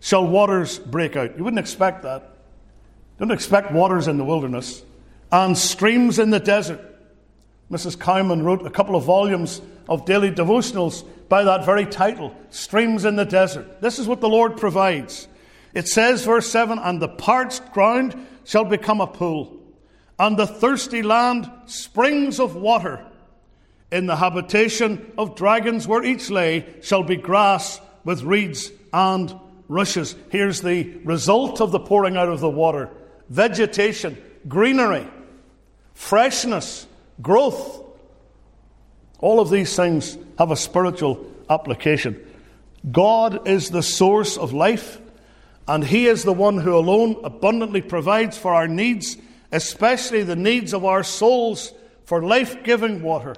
shall 0.00 0.26
waters 0.26 0.78
break 0.78 1.16
out. 1.16 1.38
You 1.38 1.44
wouldn't 1.44 1.58
expect 1.58 2.02
that. 2.02 2.36
Don't 3.18 3.30
expect 3.30 3.72
waters 3.72 4.06
in 4.06 4.18
the 4.18 4.24
wilderness. 4.26 4.82
And 5.32 5.56
streams 5.56 6.18
in 6.18 6.28
the 6.28 6.38
desert. 6.38 6.84
Mrs. 7.70 7.98
Cowman 7.98 8.42
wrote 8.42 8.66
a 8.66 8.70
couple 8.70 8.94
of 8.94 9.04
volumes 9.04 9.62
of 9.88 10.04
daily 10.04 10.30
devotionals 10.30 11.02
by 11.30 11.44
that 11.44 11.64
very 11.64 11.86
title 11.86 12.36
Streams 12.50 13.06
in 13.06 13.16
the 13.16 13.24
Desert. 13.24 13.80
This 13.80 13.98
is 13.98 14.06
what 14.06 14.20
the 14.20 14.28
Lord 14.28 14.58
provides. 14.58 15.28
It 15.74 15.88
says, 15.88 16.24
verse 16.24 16.50
7 16.50 16.78
And 16.78 17.00
the 17.00 17.08
parched 17.08 17.72
ground 17.72 18.26
shall 18.44 18.64
become 18.64 19.00
a 19.00 19.06
pool, 19.06 19.56
and 20.18 20.36
the 20.36 20.46
thirsty 20.46 21.02
land 21.02 21.50
springs 21.66 22.40
of 22.40 22.56
water. 22.56 23.04
In 23.90 24.06
the 24.06 24.16
habitation 24.16 25.12
of 25.16 25.34
dragons 25.34 25.88
where 25.88 26.04
each 26.04 26.28
lay 26.28 26.66
shall 26.82 27.02
be 27.02 27.16
grass 27.16 27.80
with 28.04 28.22
reeds 28.22 28.70
and 28.92 29.34
rushes. 29.66 30.14
Here's 30.30 30.60
the 30.60 30.98
result 31.04 31.60
of 31.60 31.70
the 31.70 31.80
pouring 31.80 32.16
out 32.16 32.28
of 32.28 32.40
the 32.40 32.50
water 32.50 32.90
vegetation, 33.28 34.16
greenery, 34.46 35.06
freshness, 35.94 36.86
growth. 37.20 37.84
All 39.20 39.40
of 39.40 39.50
these 39.50 39.74
things 39.74 40.16
have 40.38 40.50
a 40.50 40.56
spiritual 40.56 41.26
application. 41.50 42.24
God 42.90 43.48
is 43.48 43.70
the 43.70 43.82
source 43.82 44.36
of 44.36 44.52
life. 44.52 45.00
And 45.68 45.84
He 45.84 46.06
is 46.06 46.24
the 46.24 46.32
one 46.32 46.56
who 46.56 46.74
alone 46.74 47.20
abundantly 47.22 47.82
provides 47.82 48.38
for 48.38 48.54
our 48.54 48.66
needs, 48.66 49.18
especially 49.52 50.22
the 50.22 50.34
needs 50.34 50.72
of 50.72 50.86
our 50.86 51.04
souls 51.04 51.74
for 52.06 52.22
life 52.22 52.64
giving 52.64 53.02
water. 53.02 53.36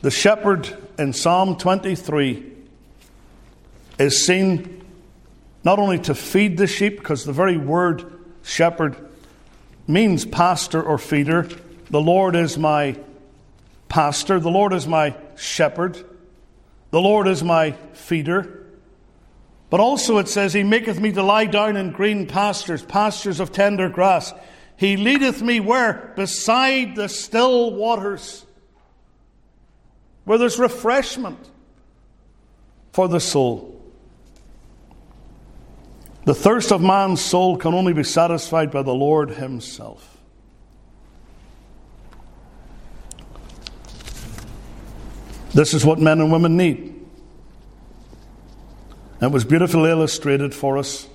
The 0.00 0.10
shepherd 0.10 0.74
in 0.98 1.12
Psalm 1.12 1.56
23 1.56 2.52
is 3.98 4.24
seen 4.24 4.84
not 5.64 5.78
only 5.78 5.98
to 5.98 6.14
feed 6.14 6.56
the 6.56 6.66
sheep, 6.66 6.98
because 6.98 7.24
the 7.24 7.32
very 7.32 7.58
word 7.58 8.20
shepherd 8.42 8.96
means 9.86 10.24
pastor 10.24 10.82
or 10.82 10.96
feeder. 10.96 11.48
The 11.90 12.00
Lord 12.00 12.36
is 12.36 12.56
my 12.56 12.96
pastor, 13.88 14.40
the 14.40 14.50
Lord 14.50 14.72
is 14.72 14.86
my 14.86 15.14
shepherd, 15.36 16.02
the 16.90 17.00
Lord 17.00 17.28
is 17.28 17.42
my 17.42 17.72
feeder. 17.92 18.57
But 19.70 19.80
also 19.80 20.18
it 20.18 20.28
says, 20.28 20.52
He 20.52 20.62
maketh 20.62 21.00
me 21.00 21.12
to 21.12 21.22
lie 21.22 21.44
down 21.44 21.76
in 21.76 21.92
green 21.92 22.26
pastures, 22.26 22.82
pastures 22.82 23.40
of 23.40 23.52
tender 23.52 23.88
grass. 23.88 24.32
He 24.76 24.96
leadeth 24.96 25.42
me 25.42 25.60
where? 25.60 26.12
Beside 26.16 26.94
the 26.96 27.08
still 27.08 27.74
waters, 27.74 28.46
where 30.24 30.38
there's 30.38 30.58
refreshment 30.58 31.50
for 32.92 33.08
the 33.08 33.20
soul. 33.20 33.74
The 36.24 36.34
thirst 36.34 36.72
of 36.72 36.82
man's 36.82 37.20
soul 37.20 37.56
can 37.56 37.74
only 37.74 37.92
be 37.92 38.04
satisfied 38.04 38.70
by 38.70 38.82
the 38.82 38.94
Lord 38.94 39.30
Himself. 39.30 40.18
This 45.54 45.74
is 45.74 45.84
what 45.84 45.98
men 45.98 46.20
and 46.20 46.30
women 46.30 46.56
need. 46.56 46.97
It 49.20 49.32
was 49.32 49.44
beautifully 49.44 49.90
illustrated 49.90 50.54
for 50.54 50.78
us 50.78 51.08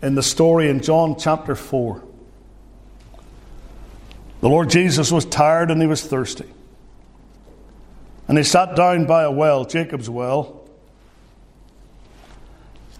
in 0.00 0.14
the 0.14 0.22
story 0.22 0.68
in 0.68 0.80
John 0.80 1.18
chapter 1.18 1.56
4. 1.56 2.02
The 4.40 4.48
Lord 4.48 4.70
Jesus 4.70 5.10
was 5.10 5.24
tired 5.24 5.70
and 5.70 5.80
he 5.80 5.88
was 5.88 6.02
thirsty. 6.02 6.48
And 8.28 8.38
he 8.38 8.44
sat 8.44 8.76
down 8.76 9.06
by 9.06 9.24
a 9.24 9.30
well, 9.30 9.64
Jacob's 9.64 10.08
well. 10.08 10.68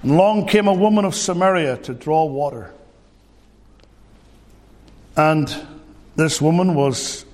And 0.02 0.12
along 0.12 0.48
came 0.48 0.66
a 0.66 0.74
woman 0.74 1.04
of 1.04 1.14
Samaria 1.14 1.78
to 1.78 1.94
draw 1.94 2.24
water. 2.24 2.72
And 5.16 5.54
this 6.16 6.40
woman 6.40 6.74
was 6.74 7.24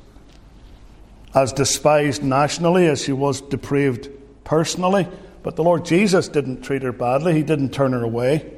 as 1.34 1.52
despised 1.52 2.22
nationally 2.22 2.86
as 2.86 3.02
she 3.02 3.12
was 3.12 3.40
depraved 3.40 4.08
personally. 4.44 5.08
But 5.42 5.56
the 5.56 5.64
Lord 5.64 5.84
Jesus 5.84 6.28
didn't 6.28 6.62
treat 6.62 6.82
her 6.82 6.92
badly, 6.92 7.34
He 7.34 7.42
didn't 7.42 7.70
turn 7.70 7.92
her 7.92 8.02
away. 8.02 8.50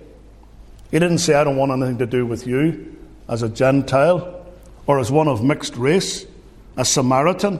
He 0.90 0.98
didn't 0.98 1.18
say, 1.18 1.34
I 1.34 1.44
don't 1.44 1.56
want 1.56 1.72
anything 1.72 1.98
to 1.98 2.06
do 2.06 2.24
with 2.24 2.46
you 2.46 2.96
as 3.28 3.42
a 3.42 3.48
Gentile 3.48 4.46
or 4.86 5.00
as 5.00 5.10
one 5.10 5.28
of 5.28 5.42
mixed 5.42 5.76
race, 5.76 6.26
a 6.76 6.84
Samaritan, 6.84 7.58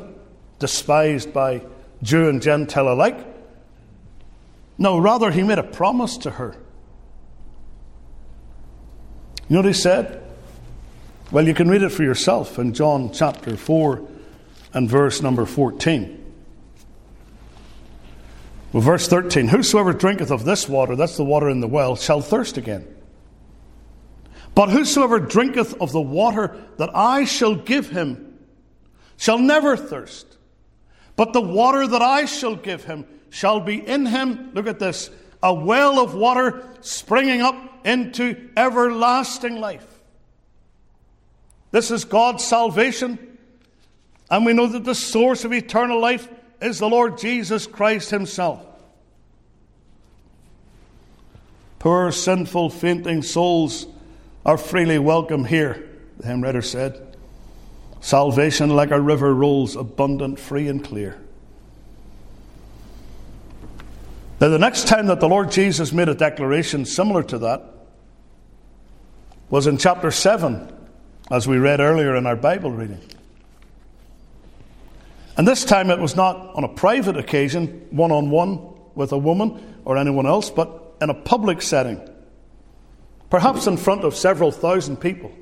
despised 0.58 1.32
by 1.32 1.62
Jew 2.02 2.28
and 2.28 2.40
Gentile 2.40 2.88
alike. 2.88 3.18
No, 4.76 4.98
rather, 4.98 5.30
he 5.30 5.42
made 5.42 5.58
a 5.58 5.64
promise 5.64 6.18
to 6.18 6.30
her. 6.30 6.54
You 9.48 9.54
know 9.54 9.60
what 9.60 9.66
he 9.66 9.72
said? 9.72 10.22
Well, 11.30 11.46
you 11.46 11.54
can 11.54 11.68
read 11.68 11.82
it 11.82 11.90
for 11.90 12.02
yourself 12.02 12.58
in 12.58 12.72
John 12.72 13.12
chapter 13.12 13.56
4 13.56 14.06
and 14.74 14.88
verse 14.88 15.22
number 15.22 15.44
14. 15.46 16.23
Well, 18.74 18.82
verse 18.82 19.06
13 19.06 19.46
Whosoever 19.46 19.92
drinketh 19.92 20.32
of 20.32 20.44
this 20.44 20.68
water, 20.68 20.96
that's 20.96 21.16
the 21.16 21.24
water 21.24 21.48
in 21.48 21.60
the 21.60 21.68
well, 21.68 21.94
shall 21.94 22.20
thirst 22.20 22.58
again. 22.58 22.84
But 24.56 24.70
whosoever 24.70 25.20
drinketh 25.20 25.80
of 25.80 25.92
the 25.92 26.00
water 26.00 26.56
that 26.78 26.90
I 26.92 27.24
shall 27.24 27.54
give 27.54 27.90
him 27.90 28.37
shall 29.16 29.38
never 29.38 29.76
thirst. 29.76 30.26
But 31.14 31.32
the 31.32 31.40
water 31.40 31.87
that 31.87 32.02
I 32.02 32.24
shall 32.24 32.56
give 32.56 32.82
him 32.82 33.06
shall 33.30 33.60
be 33.60 33.76
in 33.76 34.06
him, 34.06 34.50
look 34.54 34.66
at 34.66 34.80
this, 34.80 35.08
a 35.40 35.54
well 35.54 36.00
of 36.00 36.16
water 36.16 36.68
springing 36.80 37.42
up 37.42 37.87
into 37.87 38.50
everlasting 38.56 39.60
life. 39.60 39.87
This 41.70 41.92
is 41.92 42.04
God's 42.04 42.42
salvation. 42.42 43.38
And 44.28 44.44
we 44.44 44.52
know 44.52 44.66
that 44.66 44.82
the 44.82 44.96
source 44.96 45.44
of 45.44 45.52
eternal 45.52 46.00
life 46.00 46.28
is 46.64 46.79
the 46.79 46.88
Lord 46.88 47.18
Jesus 47.18 47.66
Christ 47.66 48.11
Himself. 48.11 48.64
Poor, 51.79 52.11
sinful, 52.11 52.70
fainting 52.70 53.22
souls 53.22 53.87
are 54.46 54.57
freely 54.57 54.98
welcome 54.98 55.44
here, 55.44 55.87
the 56.18 56.27
hymn 56.27 56.42
writer 56.42 56.62
said. 56.62 57.18
Salvation 58.00 58.70
like 58.70 58.90
a 58.90 59.00
river 59.00 59.35
rolls, 59.35 59.77
abundant, 59.77 60.38
free, 60.38 60.66
and 60.68 60.83
clear. 60.83 61.18
Now, 64.40 64.48
the 64.48 64.59
next 64.59 64.88
time 64.88 65.07
that 65.07 65.20
the 65.20 65.29
Lord 65.29 65.50
Jesus 65.50 65.92
made 65.92 66.09
a 66.09 66.14
declaration 66.14 66.87
similar 66.87 67.22
to 67.24 67.38
that 67.38 67.62
was 69.50 69.66
in 69.66 69.77
chapter 69.77 70.11
7, 70.11 70.72
as 71.31 71.46
we 71.46 71.59
read 71.59 71.81
earlier 71.81 72.16
in 72.16 72.27
our 72.27 72.37
Bible 72.37 72.70
reading. 72.70 73.00
And 75.37 75.49
this 75.49 75.64
time 75.64 75.90
it 75.90 75.99
was 75.99 76.14
not 76.14 76.55
on 76.55 76.64
a 76.64 76.68
private 76.68 77.16
occasion, 77.16 77.87
one 77.90 78.12
on 78.12 78.31
one 78.31 78.75
with 78.94 79.12
a 79.12 79.18
woman 79.18 79.81
or 79.85 79.99
anyone 79.99 80.27
else, 80.27 80.51
but 80.51 80.94
in 81.01 81.11
a 81.11 81.14
public 81.14 81.61
setting, 81.61 82.01
perhaps 83.31 83.66
in 83.66 83.77
front 83.77 84.05
of 84.05 84.14
several 84.14 84.53
thousand 84.53 84.99
people. 84.99 85.33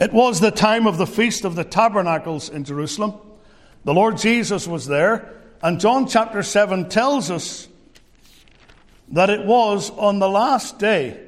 It 0.00 0.12
was 0.12 0.40
the 0.40 0.50
time 0.50 0.86
of 0.86 0.98
the 0.98 1.06
Feast 1.06 1.44
of 1.44 1.54
the 1.54 1.64
Tabernacles 1.64 2.48
in 2.48 2.64
Jerusalem. 2.64 3.14
The 3.84 3.94
Lord 3.94 4.18
Jesus 4.18 4.66
was 4.66 4.86
there, 4.86 5.36
and 5.62 5.78
John 5.78 6.08
chapter 6.08 6.42
7 6.42 6.88
tells 6.88 7.30
us 7.30 7.68
that 9.10 9.30
it 9.30 9.44
was 9.44 9.90
on 9.90 10.18
the 10.18 10.28
last 10.28 10.78
day, 10.78 11.20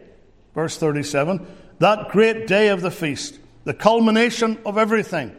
verse 0.54 0.76
37, 0.76 1.46
that 1.78 2.08
great 2.10 2.46
day 2.46 2.68
of 2.68 2.80
the 2.80 2.90
feast, 2.90 3.38
the 3.64 3.74
culmination 3.74 4.58
of 4.64 4.78
everything. 4.78 5.36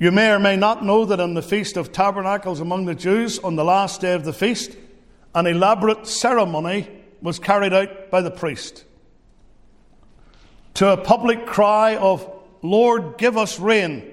You 0.00 0.10
may 0.10 0.30
or 0.30 0.38
may 0.38 0.56
not 0.56 0.82
know 0.82 1.04
that 1.04 1.20
on 1.20 1.34
the 1.34 1.42
Feast 1.42 1.76
of 1.76 1.92
Tabernacles 1.92 2.60
among 2.60 2.86
the 2.86 2.94
Jews, 2.94 3.38
on 3.38 3.56
the 3.56 3.64
last 3.66 4.00
day 4.00 4.14
of 4.14 4.24
the 4.24 4.32
feast, 4.32 4.74
an 5.34 5.46
elaborate 5.46 6.06
ceremony 6.06 6.88
was 7.20 7.38
carried 7.38 7.74
out 7.74 8.10
by 8.10 8.22
the 8.22 8.30
priest. 8.30 8.86
To 10.74 10.88
a 10.88 10.96
public 10.96 11.44
cry 11.44 11.96
of, 11.96 12.26
Lord, 12.62 13.18
give 13.18 13.36
us 13.36 13.60
rain, 13.60 14.10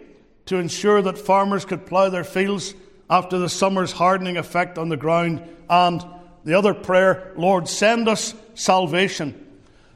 to 0.47 0.57
ensure 0.57 1.01
that 1.03 1.17
farmers 1.17 1.63
could 1.63 1.85
plough 1.85 2.09
their 2.09 2.25
fields 2.25 2.73
after 3.09 3.39
the 3.39 3.47
summer's 3.47 3.93
hardening 3.93 4.35
effect 4.35 4.77
on 4.77 4.89
the 4.89 4.97
ground, 4.97 5.41
and 5.69 6.03
the 6.43 6.55
other 6.55 6.73
prayer, 6.73 7.31
Lord, 7.37 7.69
send 7.69 8.09
us 8.09 8.33
salvation. 8.55 9.41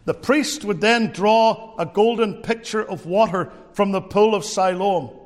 The 0.05 0.13
priest 0.13 0.63
would 0.63 0.79
then 0.79 1.07
draw 1.07 1.75
a 1.77 1.85
golden 1.85 2.35
pitcher 2.43 2.81
of 2.81 3.05
water 3.05 3.51
from 3.73 3.91
the 3.91 4.01
pool 4.01 4.33
of 4.33 4.45
Siloam 4.45 5.17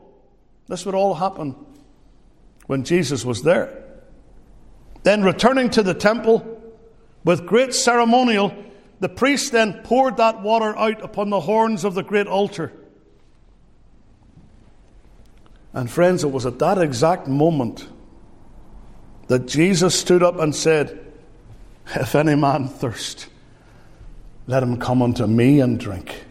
this 0.67 0.86
would 0.86 0.95
all 0.95 1.13
happen 1.13 1.56
when 2.67 2.84
Jesus 2.84 3.23
was 3.23 3.43
there. 3.43 3.84
Then, 5.04 5.23
returning 5.23 5.69
to 5.71 5.84
the 5.84 5.93
temple 5.93 6.62
with 7.23 7.45
great 7.45 7.73
ceremonial, 7.75 8.56
the 8.99 9.10
priest 9.10 9.51
then 9.51 9.82
poured 9.84 10.17
that 10.17 10.41
water 10.41 10.75
out 10.78 11.04
upon 11.04 11.30
the 11.30 11.41
horns 11.41 11.84
of 11.84 11.93
the 11.93 12.04
great 12.04 12.28
altar. 12.28 12.71
And, 15.73 15.91
friends, 15.91 16.23
it 16.23 16.32
was 16.32 16.45
at 16.45 16.58
that 16.60 16.80
exact 16.80 17.28
moment 17.28 17.88
that 19.28 19.47
Jesus 19.47 19.99
stood 19.99 20.23
up 20.23 20.39
and 20.39 20.56
said, 20.56 20.99
If 21.95 22.15
any 22.15 22.36
man 22.36 22.67
thirst, 22.67 23.28
let 24.47 24.63
him 24.63 24.78
come 24.78 25.01
unto 25.01 25.28
me 25.28 25.60
and 25.60 25.80
drink. 25.80 26.25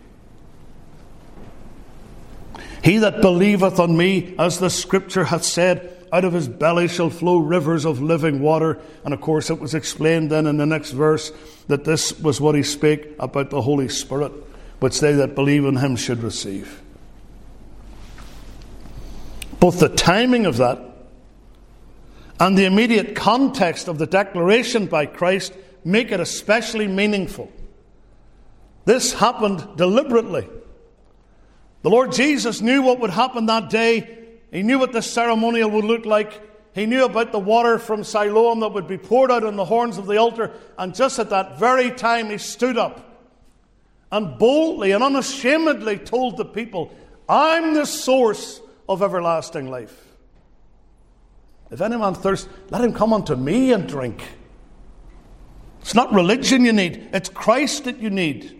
He 2.84 2.98
that 2.98 3.22
believeth 3.22 3.80
on 3.80 3.96
me, 3.96 4.34
as 4.38 4.58
the 4.58 4.68
scripture 4.68 5.24
hath 5.24 5.42
said, 5.42 6.06
out 6.12 6.26
of 6.26 6.34
his 6.34 6.48
belly 6.48 6.86
shall 6.86 7.08
flow 7.08 7.38
rivers 7.38 7.86
of 7.86 8.02
living 8.02 8.40
water. 8.40 8.78
And 9.04 9.14
of 9.14 9.22
course, 9.22 9.48
it 9.48 9.58
was 9.58 9.74
explained 9.74 10.30
then 10.30 10.46
in 10.46 10.58
the 10.58 10.66
next 10.66 10.90
verse 10.90 11.32
that 11.66 11.84
this 11.84 12.20
was 12.20 12.42
what 12.42 12.54
he 12.54 12.62
spake 12.62 13.08
about 13.18 13.48
the 13.48 13.62
Holy 13.62 13.88
Spirit, 13.88 14.32
which 14.80 15.00
they 15.00 15.12
that 15.14 15.34
believe 15.34 15.64
in 15.64 15.76
him 15.76 15.96
should 15.96 16.22
receive. 16.22 16.82
Both 19.60 19.80
the 19.80 19.88
timing 19.88 20.44
of 20.44 20.58
that 20.58 20.78
and 22.38 22.56
the 22.56 22.66
immediate 22.66 23.16
context 23.16 23.88
of 23.88 23.96
the 23.96 24.06
declaration 24.06 24.86
by 24.86 25.06
Christ 25.06 25.54
make 25.86 26.12
it 26.12 26.20
especially 26.20 26.86
meaningful. 26.86 27.50
This 28.84 29.14
happened 29.14 29.78
deliberately. 29.78 30.46
The 31.84 31.90
Lord 31.90 32.12
Jesus 32.12 32.62
knew 32.62 32.80
what 32.80 32.98
would 33.00 33.10
happen 33.10 33.44
that 33.44 33.68
day. 33.68 34.18
He 34.50 34.62
knew 34.62 34.78
what 34.78 34.92
the 34.92 35.02
ceremonial 35.02 35.70
would 35.70 35.84
look 35.84 36.06
like. 36.06 36.40
He 36.74 36.86
knew 36.86 37.04
about 37.04 37.30
the 37.30 37.38
water 37.38 37.78
from 37.78 38.04
Siloam 38.04 38.60
that 38.60 38.72
would 38.72 38.88
be 38.88 38.96
poured 38.96 39.30
out 39.30 39.44
on 39.44 39.56
the 39.56 39.66
horns 39.66 39.98
of 39.98 40.06
the 40.06 40.16
altar. 40.16 40.50
And 40.78 40.94
just 40.94 41.18
at 41.18 41.28
that 41.28 41.58
very 41.58 41.90
time, 41.90 42.30
he 42.30 42.38
stood 42.38 42.78
up 42.78 43.28
and 44.10 44.38
boldly 44.38 44.92
and 44.92 45.04
unashamedly 45.04 45.98
told 45.98 46.38
the 46.38 46.46
people, 46.46 46.90
I'm 47.28 47.74
the 47.74 47.84
source 47.84 48.62
of 48.88 49.02
everlasting 49.02 49.70
life. 49.70 50.16
If 51.70 51.82
anyone 51.82 52.14
thirsts, 52.14 52.48
let 52.70 52.82
him 52.82 52.94
come 52.94 53.12
unto 53.12 53.36
me 53.36 53.74
and 53.74 53.86
drink. 53.86 54.22
It's 55.82 55.94
not 55.94 56.14
religion 56.14 56.64
you 56.64 56.72
need, 56.72 57.10
it's 57.12 57.28
Christ 57.28 57.84
that 57.84 57.98
you 57.98 58.08
need. 58.08 58.53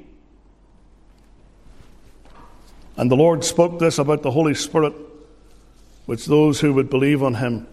And 2.97 3.11
the 3.11 3.17
Lord 3.17 3.45
spoke 3.45 3.79
this 3.79 3.99
about 3.99 4.23
the 4.23 4.31
Holy 4.31 4.55
Spirit, 4.55 4.95
which 6.07 6.27
those 6.27 6.61
who 6.61 6.73
would 6.75 6.91
believe 6.91 7.23
on 7.23 7.35
him 7.35 7.67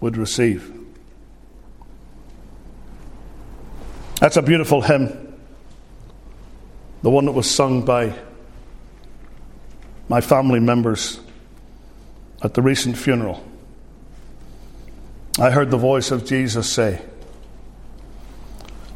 would 0.00 0.16
receive. 0.16 0.70
That's 4.20 4.36
a 4.36 4.42
beautiful 4.42 4.82
hymn, 4.82 5.36
the 7.02 7.10
one 7.10 7.24
that 7.26 7.32
was 7.32 7.50
sung 7.50 7.84
by 7.84 8.14
my 10.08 10.20
family 10.20 10.60
members 10.60 11.20
at 12.42 12.54
the 12.54 12.62
recent 12.62 12.96
funeral. 12.96 13.42
I 15.38 15.50
heard 15.50 15.70
the 15.70 15.78
voice 15.78 16.10
of 16.10 16.24
Jesus 16.24 16.70
say, 16.70 17.02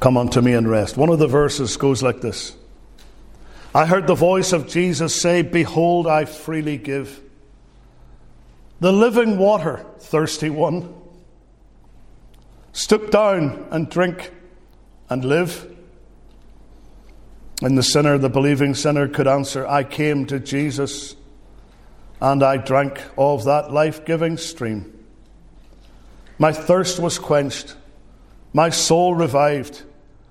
Come 0.00 0.16
unto 0.16 0.40
me 0.40 0.52
and 0.52 0.70
rest. 0.70 0.96
One 0.96 1.08
of 1.08 1.18
the 1.18 1.26
verses 1.26 1.76
goes 1.76 2.02
like 2.02 2.20
this 2.20 2.54
I 3.78 3.86
heard 3.86 4.08
the 4.08 4.16
voice 4.16 4.52
of 4.52 4.66
Jesus 4.66 5.14
say, 5.14 5.42
Behold, 5.42 6.08
I 6.08 6.24
freely 6.24 6.78
give. 6.78 7.22
The 8.80 8.90
living 8.90 9.38
water, 9.38 9.86
thirsty 10.00 10.50
one. 10.50 10.92
Stoop 12.72 13.12
down 13.12 13.68
and 13.70 13.88
drink 13.88 14.32
and 15.08 15.24
live. 15.24 15.72
And 17.62 17.78
the 17.78 17.84
sinner, 17.84 18.18
the 18.18 18.28
believing 18.28 18.74
sinner, 18.74 19.06
could 19.06 19.28
answer, 19.28 19.64
I 19.64 19.84
came 19.84 20.26
to 20.26 20.40
Jesus 20.40 21.14
and 22.20 22.42
I 22.42 22.56
drank 22.56 23.00
of 23.16 23.44
that 23.44 23.72
life 23.72 24.04
giving 24.04 24.38
stream. 24.38 24.92
My 26.36 26.50
thirst 26.50 26.98
was 26.98 27.16
quenched, 27.16 27.76
my 28.52 28.70
soul 28.70 29.14
revived, 29.14 29.84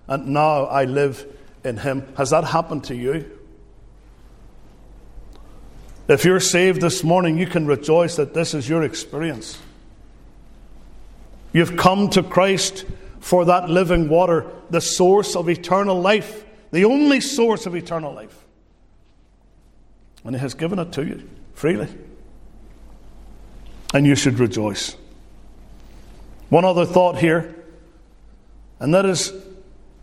and 0.05 0.27
now 0.27 0.65
I 0.65 0.83
live 0.83 1.25
in 1.63 1.77
Him. 1.77 2.13
Has 2.17 2.31
that 2.31 2.43
happened 2.43 2.83
to 2.85 2.95
you? 2.95 3.35
If 6.07 6.23
you're 6.23 6.39
saved 6.39 6.81
this 6.81 7.03
morning, 7.03 7.37
you 7.37 7.47
can 7.47 7.67
rejoice 7.67 8.15
that 8.15 8.33
this 8.33 8.53
is 8.53 8.69
your 8.69 8.83
experience. 8.83 9.57
You've 11.51 11.75
come 11.75 12.09
to 12.11 12.23
Christ 12.23 12.85
for 13.19 13.45
that 13.45 13.69
living 13.69 14.07
water, 14.07 14.45
the 14.69 14.79
source 14.79 15.35
of 15.35 15.49
eternal 15.49 15.99
life, 15.99 16.45
the 16.71 16.85
only 16.85 17.19
source 17.19 17.65
of 17.65 17.75
eternal 17.75 18.13
life. 18.13 18.45
And 20.23 20.35
He 20.35 20.39
has 20.39 20.53
given 20.53 20.79
it 20.79 20.93
to 20.93 21.05
you 21.05 21.29
freely. 21.53 21.87
And 23.93 24.05
you 24.05 24.15
should 24.15 24.39
rejoice. 24.39 24.95
One 26.49 26.63
other 26.63 26.85
thought 26.85 27.17
here, 27.17 27.55
and 28.79 28.93
that 28.93 29.05
is 29.05 29.33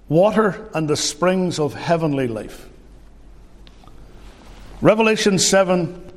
water 0.09 0.69
and 0.75 0.89
the 0.89 0.97
springs 0.97 1.59
of 1.59 1.73
heavenly 1.73 2.29
life. 2.29 2.69
Revelation 4.85 5.39
7 5.39 6.13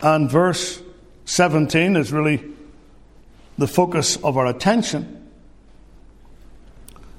and 0.00 0.30
verse 0.30 0.80
17 1.24 1.96
is 1.96 2.12
really 2.12 2.40
the 3.58 3.66
focus 3.66 4.16
of 4.18 4.36
our 4.36 4.46
attention. 4.46 5.28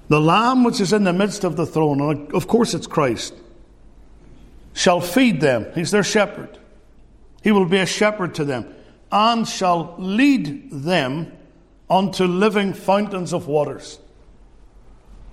The 0.08 0.22
Lamb 0.22 0.64
which 0.64 0.80
is 0.80 0.94
in 0.94 1.04
the 1.04 1.12
midst 1.12 1.44
of 1.44 1.58
the 1.58 1.66
throne, 1.66 2.00
and 2.00 2.34
of 2.34 2.48
course 2.48 2.74
it's 2.74 2.88
Christ, 2.88 3.34
shall 4.74 5.02
feed 5.02 5.42
them. 5.42 5.68
He's 5.76 5.92
their 5.92 6.06
shepherd. 6.06 6.58
He 7.44 7.52
will 7.52 7.66
be 7.66 7.80
a 7.80 7.86
shepherd 7.86 8.36
to 8.36 8.46
them, 8.46 8.74
and 9.12 9.46
shall 9.46 9.96
lead 9.98 10.72
them 10.72 11.34
unto 11.90 12.24
living 12.24 12.74
fountains 12.74 13.34
of 13.34 13.48
waters. 13.48 14.00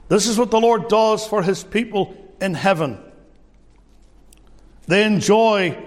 This 0.09 0.27
is 0.27 0.37
what 0.37 0.51
the 0.51 0.61
Lord 0.61 0.88
does 0.88 1.25
for 1.25 1.45
his 1.45 1.62
people 1.62 2.12
in 2.40 2.55
heaven. 2.55 2.99
They 4.87 5.05
enjoy 5.05 5.83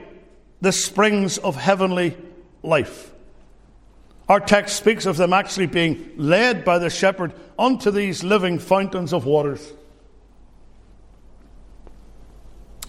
the 0.61 0.71
springs 0.71 1.37
of 1.37 1.55
heavenly 1.55 2.17
life. 2.63 3.11
Our 4.27 4.39
text 4.39 4.75
speaks 4.75 5.05
of 5.05 5.17
them 5.17 5.33
actually 5.33 5.67
being 5.67 6.11
led 6.17 6.63
by 6.63 6.77
the 6.77 6.89
shepherd 6.89 7.33
unto 7.57 7.89
these 7.89 8.23
living 8.23 8.59
fountains 8.59 9.13
of 9.13 9.25
waters. 9.25 9.73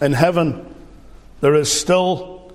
In 0.01 0.13
heaven, 0.13 0.75
there 1.39 1.55
is 1.55 1.71
still, 1.71 2.53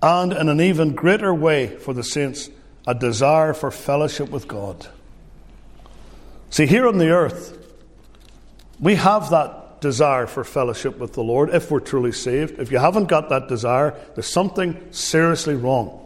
and 0.00 0.32
in 0.32 0.48
an 0.48 0.60
even 0.60 0.94
greater 0.94 1.34
way 1.34 1.66
for 1.76 1.92
the 1.92 2.02
saints, 2.02 2.48
a 2.86 2.94
desire 2.94 3.52
for 3.52 3.70
fellowship 3.70 4.30
with 4.30 4.46
God. 4.46 4.86
See, 6.50 6.66
here 6.66 6.86
on 6.86 6.98
the 6.98 7.10
earth, 7.10 7.58
we 8.78 8.94
have 8.94 9.30
that 9.30 9.65
desire 9.80 10.26
for 10.26 10.44
fellowship 10.44 10.98
with 10.98 11.12
the 11.12 11.22
Lord 11.22 11.50
if 11.50 11.70
we're 11.70 11.80
truly 11.80 12.12
saved. 12.12 12.58
If 12.58 12.72
you 12.72 12.78
haven't 12.78 13.06
got 13.06 13.28
that 13.28 13.48
desire, 13.48 13.94
there's 14.14 14.26
something 14.26 14.92
seriously 14.92 15.54
wrong. 15.54 16.02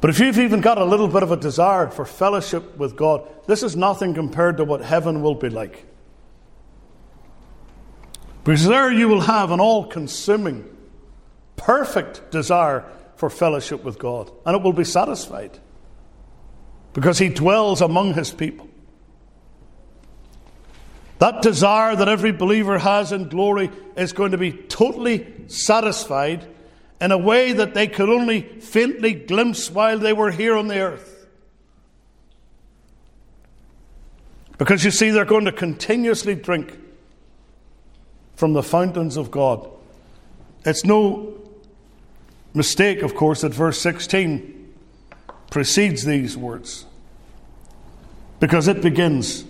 But 0.00 0.10
if 0.10 0.20
you've 0.20 0.38
even 0.38 0.60
got 0.60 0.76
a 0.76 0.84
little 0.84 1.08
bit 1.08 1.22
of 1.22 1.32
a 1.32 1.36
desire 1.36 1.88
for 1.88 2.04
fellowship 2.04 2.76
with 2.76 2.94
God, 2.94 3.26
this 3.46 3.62
is 3.62 3.74
nothing 3.74 4.12
compared 4.12 4.58
to 4.58 4.64
what 4.64 4.82
heaven 4.82 5.22
will 5.22 5.34
be 5.34 5.48
like. 5.48 5.86
Because 8.44 8.66
there 8.66 8.92
you 8.92 9.08
will 9.08 9.22
have 9.22 9.50
an 9.50 9.60
all 9.60 9.86
consuming, 9.86 10.68
perfect 11.56 12.30
desire 12.30 12.84
for 13.16 13.30
fellowship 13.30 13.82
with 13.82 13.98
God, 13.98 14.30
and 14.44 14.54
it 14.54 14.62
will 14.62 14.74
be 14.74 14.84
satisfied 14.84 15.58
because 16.92 17.18
He 17.18 17.30
dwells 17.30 17.80
among 17.80 18.12
His 18.12 18.30
people. 18.30 18.68
That 21.18 21.42
desire 21.42 21.94
that 21.96 22.08
every 22.08 22.32
believer 22.32 22.78
has 22.78 23.12
in 23.12 23.28
glory 23.28 23.70
is 23.96 24.12
going 24.12 24.32
to 24.32 24.38
be 24.38 24.52
totally 24.52 25.26
satisfied 25.46 26.46
in 27.00 27.12
a 27.12 27.18
way 27.18 27.52
that 27.52 27.74
they 27.74 27.86
could 27.86 28.08
only 28.08 28.42
faintly 28.60 29.12
glimpse 29.12 29.70
while 29.70 29.98
they 29.98 30.12
were 30.12 30.30
here 30.30 30.56
on 30.56 30.68
the 30.68 30.80
earth. 30.80 31.28
Because 34.58 34.84
you 34.84 34.90
see, 34.90 35.10
they're 35.10 35.24
going 35.24 35.44
to 35.46 35.52
continuously 35.52 36.34
drink 36.34 36.78
from 38.36 38.52
the 38.52 38.62
fountains 38.62 39.16
of 39.16 39.30
God. 39.30 39.68
It's 40.64 40.84
no 40.84 41.34
mistake, 42.54 43.02
of 43.02 43.14
course, 43.14 43.42
that 43.42 43.52
verse 43.52 43.80
16 43.80 44.72
precedes 45.50 46.04
these 46.04 46.36
words. 46.36 46.86
Because 48.40 48.68
it 48.68 48.80
begins, 48.80 49.44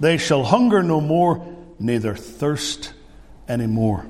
They 0.00 0.16
shall 0.16 0.44
hunger 0.44 0.82
no 0.82 1.00
more, 1.00 1.56
neither 1.78 2.14
thirst 2.14 2.92
any 3.48 3.66
more. 3.66 4.06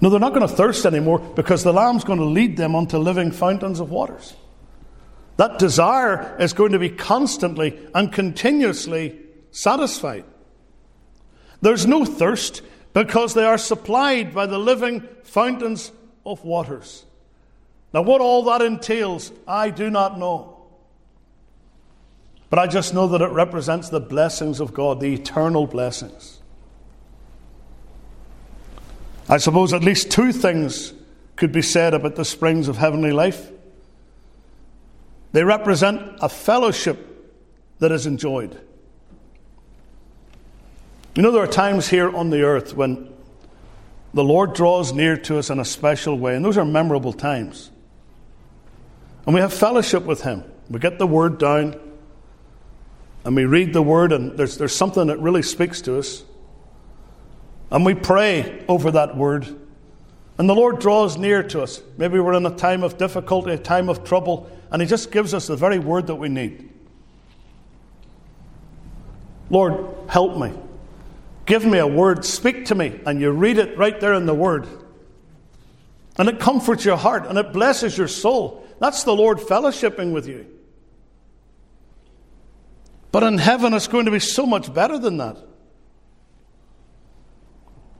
No, 0.00 0.08
they're 0.08 0.18
not 0.18 0.32
going 0.34 0.46
to 0.46 0.54
thirst 0.54 0.86
anymore 0.86 1.18
because 1.18 1.62
the 1.62 1.72
Lamb's 1.72 2.04
going 2.04 2.18
to 2.18 2.24
lead 2.24 2.56
them 2.56 2.74
unto 2.74 2.98
living 2.98 3.32
fountains 3.32 3.80
of 3.80 3.90
waters. 3.90 4.34
That 5.36 5.58
desire 5.58 6.36
is 6.38 6.52
going 6.52 6.72
to 6.72 6.78
be 6.78 6.88
constantly 6.88 7.78
and 7.94 8.12
continuously 8.12 9.18
satisfied. 9.50 10.24
There's 11.60 11.86
no 11.86 12.04
thirst 12.04 12.62
because 12.92 13.34
they 13.34 13.44
are 13.44 13.58
supplied 13.58 14.34
by 14.34 14.46
the 14.46 14.58
living 14.58 15.06
fountains 15.24 15.92
of 16.24 16.44
waters. 16.44 17.04
Now, 17.92 18.02
what 18.02 18.20
all 18.20 18.44
that 18.44 18.62
entails, 18.62 19.32
I 19.46 19.70
do 19.70 19.90
not 19.90 20.18
know. 20.18 20.49
But 22.50 22.58
I 22.58 22.66
just 22.66 22.92
know 22.92 23.06
that 23.08 23.22
it 23.22 23.30
represents 23.30 23.88
the 23.88 24.00
blessings 24.00 24.60
of 24.60 24.74
God, 24.74 25.00
the 25.00 25.14
eternal 25.14 25.66
blessings. 25.66 26.40
I 29.28 29.38
suppose 29.38 29.72
at 29.72 29.84
least 29.84 30.10
two 30.10 30.32
things 30.32 30.92
could 31.36 31.52
be 31.52 31.62
said 31.62 31.94
about 31.94 32.16
the 32.16 32.24
springs 32.24 32.66
of 32.66 32.76
heavenly 32.76 33.12
life. 33.12 33.50
They 35.32 35.44
represent 35.44 36.18
a 36.20 36.28
fellowship 36.28 37.06
that 37.78 37.92
is 37.92 38.06
enjoyed. 38.06 38.60
You 41.14 41.22
know, 41.22 41.30
there 41.30 41.42
are 41.42 41.48
times 41.48 41.88
here 41.88 42.14
on 42.14 42.30
the 42.30 42.42
earth 42.42 42.74
when 42.74 43.12
the 44.12 44.24
Lord 44.24 44.54
draws 44.54 44.92
near 44.92 45.16
to 45.16 45.38
us 45.38 45.50
in 45.50 45.60
a 45.60 45.64
special 45.64 46.18
way, 46.18 46.34
and 46.34 46.44
those 46.44 46.58
are 46.58 46.64
memorable 46.64 47.12
times. 47.12 47.70
And 49.24 49.34
we 49.34 49.40
have 49.40 49.52
fellowship 49.52 50.04
with 50.04 50.22
Him. 50.22 50.44
We 50.68 50.80
get 50.80 50.98
the 50.98 51.06
Word 51.06 51.38
down, 51.38 51.78
and 53.24 53.36
we 53.36 53.44
read 53.44 53.72
the 53.72 53.82
Word, 53.82 54.12
and 54.12 54.36
there's, 54.38 54.56
there's 54.56 54.74
something 54.74 55.08
that 55.08 55.20
really 55.20 55.42
speaks 55.42 55.80
to 55.82 55.98
us. 55.98 56.24
And 57.70 57.84
we 57.84 57.94
pray 57.94 58.64
over 58.68 58.90
that 58.90 59.16
word. 59.16 59.46
And 60.38 60.48
the 60.48 60.54
Lord 60.54 60.80
draws 60.80 61.16
near 61.16 61.42
to 61.44 61.62
us. 61.62 61.82
Maybe 61.98 62.18
we're 62.18 62.34
in 62.34 62.46
a 62.46 62.56
time 62.56 62.82
of 62.82 62.98
difficulty, 62.98 63.52
a 63.52 63.58
time 63.58 63.88
of 63.88 64.04
trouble, 64.04 64.50
and 64.70 64.82
He 64.82 64.88
just 64.88 65.12
gives 65.12 65.34
us 65.34 65.46
the 65.46 65.56
very 65.56 65.78
word 65.78 66.06
that 66.08 66.16
we 66.16 66.28
need. 66.28 66.68
Lord, 69.50 69.94
help 70.08 70.38
me. 70.38 70.52
Give 71.44 71.64
me 71.64 71.78
a 71.78 71.86
word. 71.86 72.24
Speak 72.24 72.66
to 72.66 72.74
me. 72.74 73.00
And 73.04 73.20
you 73.20 73.30
read 73.32 73.58
it 73.58 73.76
right 73.76 73.98
there 74.00 74.14
in 74.14 74.24
the 74.24 74.34
word. 74.34 74.66
And 76.16 76.28
it 76.28 76.38
comforts 76.38 76.84
your 76.84 76.96
heart 76.96 77.26
and 77.26 77.36
it 77.36 77.52
blesses 77.52 77.98
your 77.98 78.08
soul. 78.08 78.64
That's 78.78 79.04
the 79.04 79.14
Lord 79.14 79.38
fellowshipping 79.38 80.12
with 80.12 80.28
you. 80.28 80.46
But 83.12 83.22
in 83.22 83.38
heaven, 83.38 83.74
it's 83.74 83.88
going 83.88 84.04
to 84.04 84.10
be 84.10 84.20
so 84.20 84.46
much 84.46 84.72
better 84.72 84.98
than 84.98 85.18
that. 85.18 85.36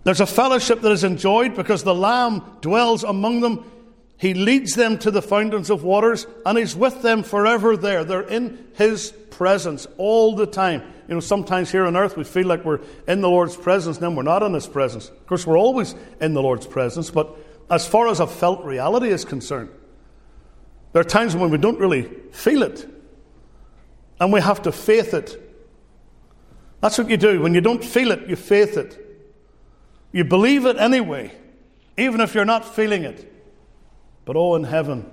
There's 0.05 0.21
a 0.21 0.27
fellowship 0.27 0.81
that 0.81 0.93
is 0.93 1.05
enjoyed 1.05 1.55
because 1.55 1.83
the 1.83 1.95
Lamb 1.95 2.43
dwells 2.61 3.05
among 3.05 3.41
them. 3.41 3.71
He 4.17 4.35
leads 4.35 4.75
them 4.75 4.99
to 4.99 5.11
the 5.11 5.23
fountains 5.23 5.71
of 5.71 5.83
waters 5.83 6.27
and 6.47 6.57
He's 6.57 6.77
with 6.77 7.03
them 7.03 7.23
forever 7.23 7.77
there. 7.77 8.05
They're 8.05 8.23
in 8.23 8.67
His 8.75 9.13
presence 9.31 9.87
all 9.99 10.35
the 10.37 10.47
time. 10.47 10.83
You 11.09 11.15
know, 11.15 11.21
sometimes 11.21 11.71
here 11.71 11.87
on 11.87 11.97
earth 11.97 12.17
we 12.17 12.25
feel 12.25 12.47
like 12.47 12.65
we're 12.65 12.81
in 13.09 13.21
the 13.21 13.29
Lord's 13.29 13.57
presence, 13.57 13.97
and 13.97 14.05
then 14.05 14.15
we're 14.15 14.23
not 14.23 14.43
in 14.43 14.55
His 14.55 14.67
presence. 14.67 15.09
Of 15.09 15.27
course, 15.27 15.47
we're 15.47 15.59
always 15.59 15.95
in 16.21 16.35
the 16.35 16.43
Lord's 16.43 16.67
presence, 16.67 17.11
but 17.11 17.37
as 17.71 17.87
far 17.87 18.09
as 18.09 18.21
a 18.21 18.27
felt 18.27 18.65
reality 18.65 19.09
is 19.09 19.25
concerned, 19.25 19.71
there 20.93 21.01
are 21.01 21.05
times 21.05 21.35
when 21.35 21.51
we 21.51 21.59
don't 21.59 21.79
really 21.79 22.03
feel 22.33 22.63
it, 22.63 22.89
and 24.21 24.33
we 24.33 24.41
have 24.41 24.63
to 24.63 24.73
faith 24.73 25.15
it. 25.15 25.41
That's 26.81 26.99
what 26.99 27.09
you 27.09 27.17
do. 27.17 27.41
When 27.41 27.55
you 27.55 27.61
don't 27.61 27.85
feel 27.85 28.11
it, 28.13 28.29
you 28.29 28.37
faith 28.37 28.77
it. 28.77 29.07
You 30.13 30.25
believe 30.25 30.67
it 30.67 30.77
anyway, 30.77 31.33
even 31.97 32.21
if 32.21 32.35
you're 32.35 32.45
not 32.45 32.65
feeling 32.65 33.05
it. 33.05 33.33
But 34.25 34.37
oh, 34.37 34.55
in 34.55 34.65
heaven, 34.65 35.11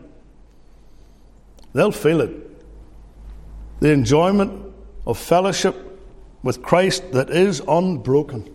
they'll 1.73 1.91
feel 1.91 2.21
it. 2.21 2.31
The 3.79 3.91
enjoyment 3.91 4.73
of 5.05 5.17
fellowship 5.17 5.75
with 6.43 6.61
Christ 6.61 7.11
that 7.13 7.29
is 7.29 7.61
unbroken, 7.67 8.53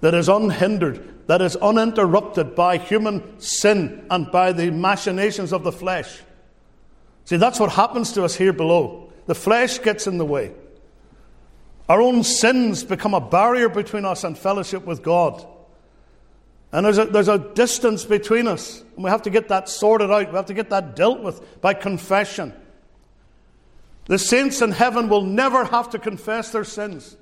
that 0.00 0.14
is 0.14 0.28
unhindered, 0.28 1.26
that 1.26 1.42
is 1.42 1.54
uninterrupted 1.56 2.54
by 2.54 2.78
human 2.78 3.38
sin 3.40 4.06
and 4.10 4.30
by 4.30 4.52
the 4.52 4.70
machinations 4.70 5.52
of 5.52 5.62
the 5.62 5.72
flesh. 5.72 6.20
See, 7.24 7.36
that's 7.36 7.60
what 7.60 7.70
happens 7.72 8.12
to 8.12 8.24
us 8.24 8.34
here 8.34 8.52
below. 8.52 9.09
The 9.30 9.36
flesh 9.36 9.80
gets 9.80 10.08
in 10.08 10.18
the 10.18 10.24
way. 10.24 10.50
Our 11.88 12.02
own 12.02 12.24
sins 12.24 12.82
become 12.82 13.14
a 13.14 13.20
barrier 13.20 13.68
between 13.68 14.04
us 14.04 14.24
and 14.24 14.36
fellowship 14.36 14.84
with 14.84 15.04
God. 15.04 15.46
And 16.72 16.84
there's 16.84 16.98
a, 16.98 17.04
there's 17.04 17.28
a 17.28 17.38
distance 17.38 18.04
between 18.04 18.48
us. 18.48 18.80
And 18.96 19.04
we 19.04 19.10
have 19.10 19.22
to 19.22 19.30
get 19.30 19.46
that 19.46 19.68
sorted 19.68 20.10
out. 20.10 20.30
We 20.30 20.34
have 20.34 20.46
to 20.46 20.52
get 20.52 20.70
that 20.70 20.96
dealt 20.96 21.20
with 21.20 21.60
by 21.60 21.74
confession. 21.74 22.52
The 24.06 24.18
saints 24.18 24.62
in 24.62 24.72
heaven 24.72 25.08
will 25.08 25.22
never 25.22 25.64
have 25.64 25.90
to 25.90 26.00
confess 26.00 26.50
their 26.50 26.64
sins. 26.64 27.16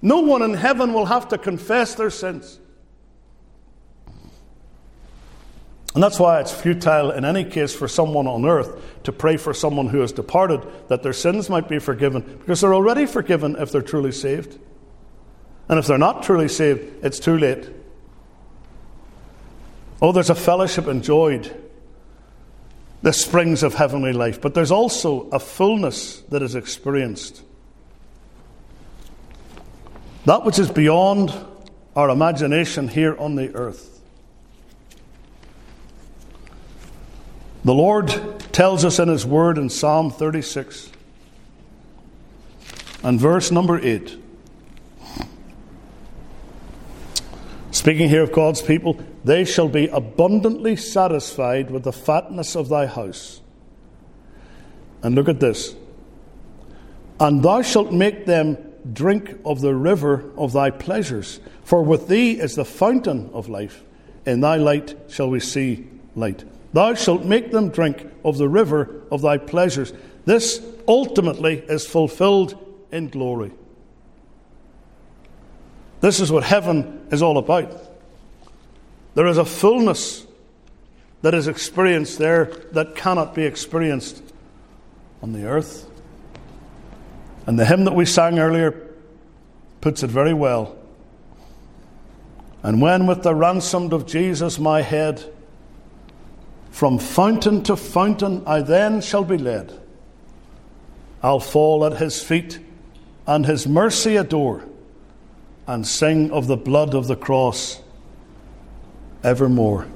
No 0.00 0.20
one 0.20 0.40
in 0.40 0.54
heaven 0.54 0.94
will 0.94 1.04
have 1.04 1.28
to 1.28 1.36
confess 1.36 1.94
their 1.94 2.08
sins. 2.08 2.58
And 5.94 6.02
that's 6.02 6.18
why 6.18 6.40
it's 6.40 6.52
futile 6.52 7.10
in 7.10 7.24
any 7.24 7.44
case 7.44 7.74
for 7.74 7.86
someone 7.86 8.26
on 8.26 8.46
earth 8.46 9.02
to 9.04 9.12
pray 9.12 9.36
for 9.36 9.52
someone 9.52 9.88
who 9.88 10.00
has 10.00 10.10
departed 10.12 10.62
that 10.88 11.02
their 11.02 11.12
sins 11.12 11.50
might 11.50 11.68
be 11.68 11.78
forgiven, 11.78 12.22
because 12.40 12.62
they're 12.62 12.74
already 12.74 13.04
forgiven 13.04 13.56
if 13.58 13.72
they're 13.72 13.82
truly 13.82 14.12
saved. 14.12 14.58
And 15.68 15.78
if 15.78 15.86
they're 15.86 15.98
not 15.98 16.22
truly 16.22 16.48
saved, 16.48 17.04
it's 17.04 17.20
too 17.20 17.36
late. 17.36 17.68
Oh, 20.00 20.12
there's 20.12 20.30
a 20.30 20.34
fellowship 20.34 20.88
enjoyed, 20.88 21.54
the 23.02 23.12
springs 23.12 23.62
of 23.62 23.74
heavenly 23.74 24.12
life, 24.12 24.40
but 24.40 24.54
there's 24.54 24.70
also 24.70 25.28
a 25.28 25.38
fullness 25.38 26.20
that 26.30 26.42
is 26.42 26.54
experienced. 26.54 27.42
That 30.24 30.44
which 30.44 30.58
is 30.58 30.70
beyond 30.70 31.34
our 31.94 32.08
imagination 32.08 32.88
here 32.88 33.14
on 33.18 33.34
the 33.34 33.54
earth. 33.54 33.91
The 37.64 37.74
Lord 37.74 38.08
tells 38.52 38.84
us 38.84 38.98
in 38.98 39.08
His 39.08 39.24
Word 39.24 39.56
in 39.56 39.68
Psalm 39.68 40.10
36 40.10 40.90
and 43.04 43.20
verse 43.20 43.52
number 43.52 43.78
8. 43.78 44.18
Speaking 47.70 48.08
here 48.08 48.22
of 48.22 48.32
God's 48.32 48.62
people, 48.62 49.00
they 49.24 49.44
shall 49.44 49.68
be 49.68 49.86
abundantly 49.88 50.74
satisfied 50.74 51.70
with 51.70 51.84
the 51.84 51.92
fatness 51.92 52.56
of 52.56 52.68
thy 52.68 52.86
house. 52.86 53.40
And 55.02 55.14
look 55.14 55.28
at 55.28 55.40
this. 55.40 55.74
And 57.20 57.44
thou 57.44 57.62
shalt 57.62 57.92
make 57.92 58.26
them 58.26 58.58
drink 58.92 59.36
of 59.44 59.60
the 59.60 59.74
river 59.74 60.32
of 60.36 60.52
thy 60.52 60.70
pleasures, 60.70 61.38
for 61.62 61.82
with 61.82 62.08
thee 62.08 62.40
is 62.40 62.56
the 62.56 62.64
fountain 62.64 63.30
of 63.32 63.48
life. 63.48 63.84
In 64.26 64.40
thy 64.40 64.56
light 64.56 64.96
shall 65.08 65.30
we 65.30 65.38
see 65.38 65.86
light. 66.16 66.44
Thou 66.72 66.94
shalt 66.94 67.24
make 67.24 67.50
them 67.50 67.68
drink 67.68 68.06
of 68.24 68.38
the 68.38 68.48
river 68.48 69.02
of 69.10 69.22
thy 69.22 69.38
pleasures. 69.38 69.92
This 70.24 70.64
ultimately 70.88 71.58
is 71.58 71.86
fulfilled 71.86 72.58
in 72.90 73.08
glory. 73.08 73.52
This 76.00 76.18
is 76.18 76.32
what 76.32 76.44
heaven 76.44 77.06
is 77.10 77.22
all 77.22 77.38
about. 77.38 77.72
There 79.14 79.26
is 79.26 79.38
a 79.38 79.44
fullness 79.44 80.26
that 81.20 81.34
is 81.34 81.46
experienced 81.46 82.18
there 82.18 82.46
that 82.72 82.96
cannot 82.96 83.34
be 83.34 83.44
experienced 83.44 84.22
on 85.22 85.32
the 85.32 85.46
earth. 85.46 85.88
And 87.46 87.58
the 87.58 87.64
hymn 87.64 87.84
that 87.84 87.94
we 87.94 88.04
sang 88.04 88.38
earlier 88.38 88.88
puts 89.80 90.02
it 90.02 90.10
very 90.10 90.34
well. 90.34 90.76
And 92.62 92.80
when 92.80 93.06
with 93.06 93.22
the 93.22 93.34
ransomed 93.34 93.92
of 93.92 94.06
Jesus 94.06 94.58
my 94.58 94.82
head, 94.82 95.32
from 96.72 96.98
fountain 96.98 97.62
to 97.62 97.76
fountain 97.76 98.42
I 98.46 98.62
then 98.62 99.02
shall 99.02 99.22
be 99.22 99.36
led, 99.36 99.78
I'll 101.22 101.38
fall 101.38 101.84
at 101.84 101.98
his 101.98 102.20
feet 102.20 102.58
and 103.26 103.46
his 103.46 103.68
mercy 103.68 104.16
adore, 104.16 104.64
and 105.66 105.86
sing 105.86 106.32
of 106.32 106.48
the 106.48 106.56
blood 106.56 106.94
of 106.94 107.06
the 107.06 107.14
cross 107.14 107.80
evermore. 109.22 109.86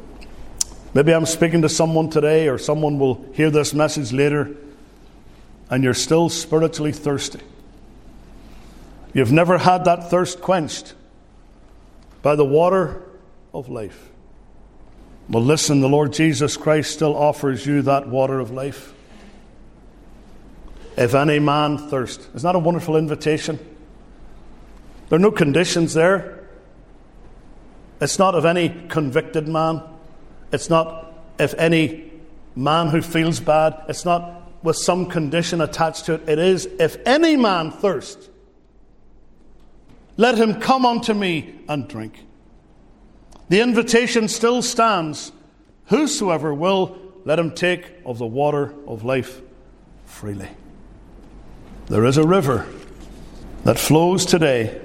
Maybe 0.94 1.12
I'm 1.12 1.26
speaking 1.26 1.62
to 1.62 1.68
someone 1.68 2.08
today, 2.10 2.48
or 2.48 2.58
someone 2.58 2.98
will 2.98 3.24
hear 3.32 3.50
this 3.50 3.74
message 3.74 4.12
later, 4.12 4.54
and 5.68 5.82
you're 5.82 5.94
still 5.94 6.28
spiritually 6.28 6.92
thirsty. 6.92 7.40
You've 9.12 9.32
never 9.32 9.58
had 9.58 9.86
that 9.86 10.10
thirst 10.10 10.40
quenched 10.40 10.94
by 12.22 12.36
the 12.36 12.44
water 12.44 13.02
of 13.52 13.68
life. 13.68 14.10
Well, 15.28 15.42
listen, 15.42 15.80
the 15.80 15.88
Lord 15.88 16.12
Jesus 16.12 16.56
Christ 16.56 16.92
still 16.92 17.16
offers 17.16 17.66
you 17.66 17.82
that 17.82 18.08
water 18.08 18.38
of 18.38 18.52
life. 18.52 18.92
If 20.96 21.14
any 21.14 21.40
man 21.40 21.78
thirst. 21.78 22.20
Isn't 22.34 22.42
that 22.42 22.54
a 22.54 22.60
wonderful 22.60 22.96
invitation? 22.96 23.58
There 25.08 25.16
are 25.16 25.20
no 25.20 25.32
conditions 25.32 25.94
there. 25.94 26.48
It's 28.00 28.18
not 28.18 28.34
of 28.34 28.44
any 28.44 28.68
convicted 28.88 29.48
man. 29.48 29.82
It's 30.52 30.70
not 30.70 31.12
if 31.38 31.54
any 31.54 32.12
man 32.54 32.88
who 32.88 33.02
feels 33.02 33.40
bad. 33.40 33.82
It's 33.88 34.04
not 34.04 34.42
with 34.62 34.76
some 34.76 35.06
condition 35.06 35.60
attached 35.60 36.06
to 36.06 36.14
it. 36.14 36.28
It 36.28 36.38
is 36.38 36.66
if 36.78 36.96
any 37.06 37.36
man 37.36 37.70
thirst, 37.70 38.30
let 40.16 40.38
him 40.38 40.60
come 40.60 40.86
unto 40.86 41.14
me 41.14 41.56
and 41.68 41.88
drink. 41.88 42.25
The 43.48 43.60
invitation 43.60 44.28
still 44.28 44.62
stands. 44.62 45.32
Whosoever 45.86 46.52
will, 46.52 46.98
let 47.24 47.38
him 47.38 47.52
take 47.52 47.84
of 48.04 48.18
the 48.18 48.26
water 48.26 48.74
of 48.86 49.04
life 49.04 49.40
freely. 50.04 50.48
There 51.86 52.04
is 52.04 52.16
a 52.16 52.26
river 52.26 52.66
that 53.64 53.78
flows 53.78 54.26
today 54.26 54.80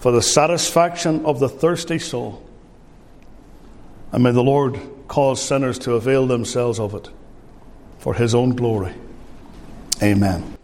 for 0.00 0.12
the 0.12 0.22
satisfaction 0.22 1.24
of 1.26 1.40
the 1.40 1.48
thirsty 1.48 1.98
soul. 1.98 2.46
And 4.12 4.22
may 4.22 4.32
the 4.32 4.42
Lord 4.42 4.80
cause 5.08 5.42
sinners 5.42 5.78
to 5.80 5.94
avail 5.94 6.26
themselves 6.26 6.80
of 6.80 6.94
it 6.94 7.10
for 7.98 8.14
his 8.14 8.34
own 8.34 8.56
glory. 8.56 8.94
Amen. 10.02 10.56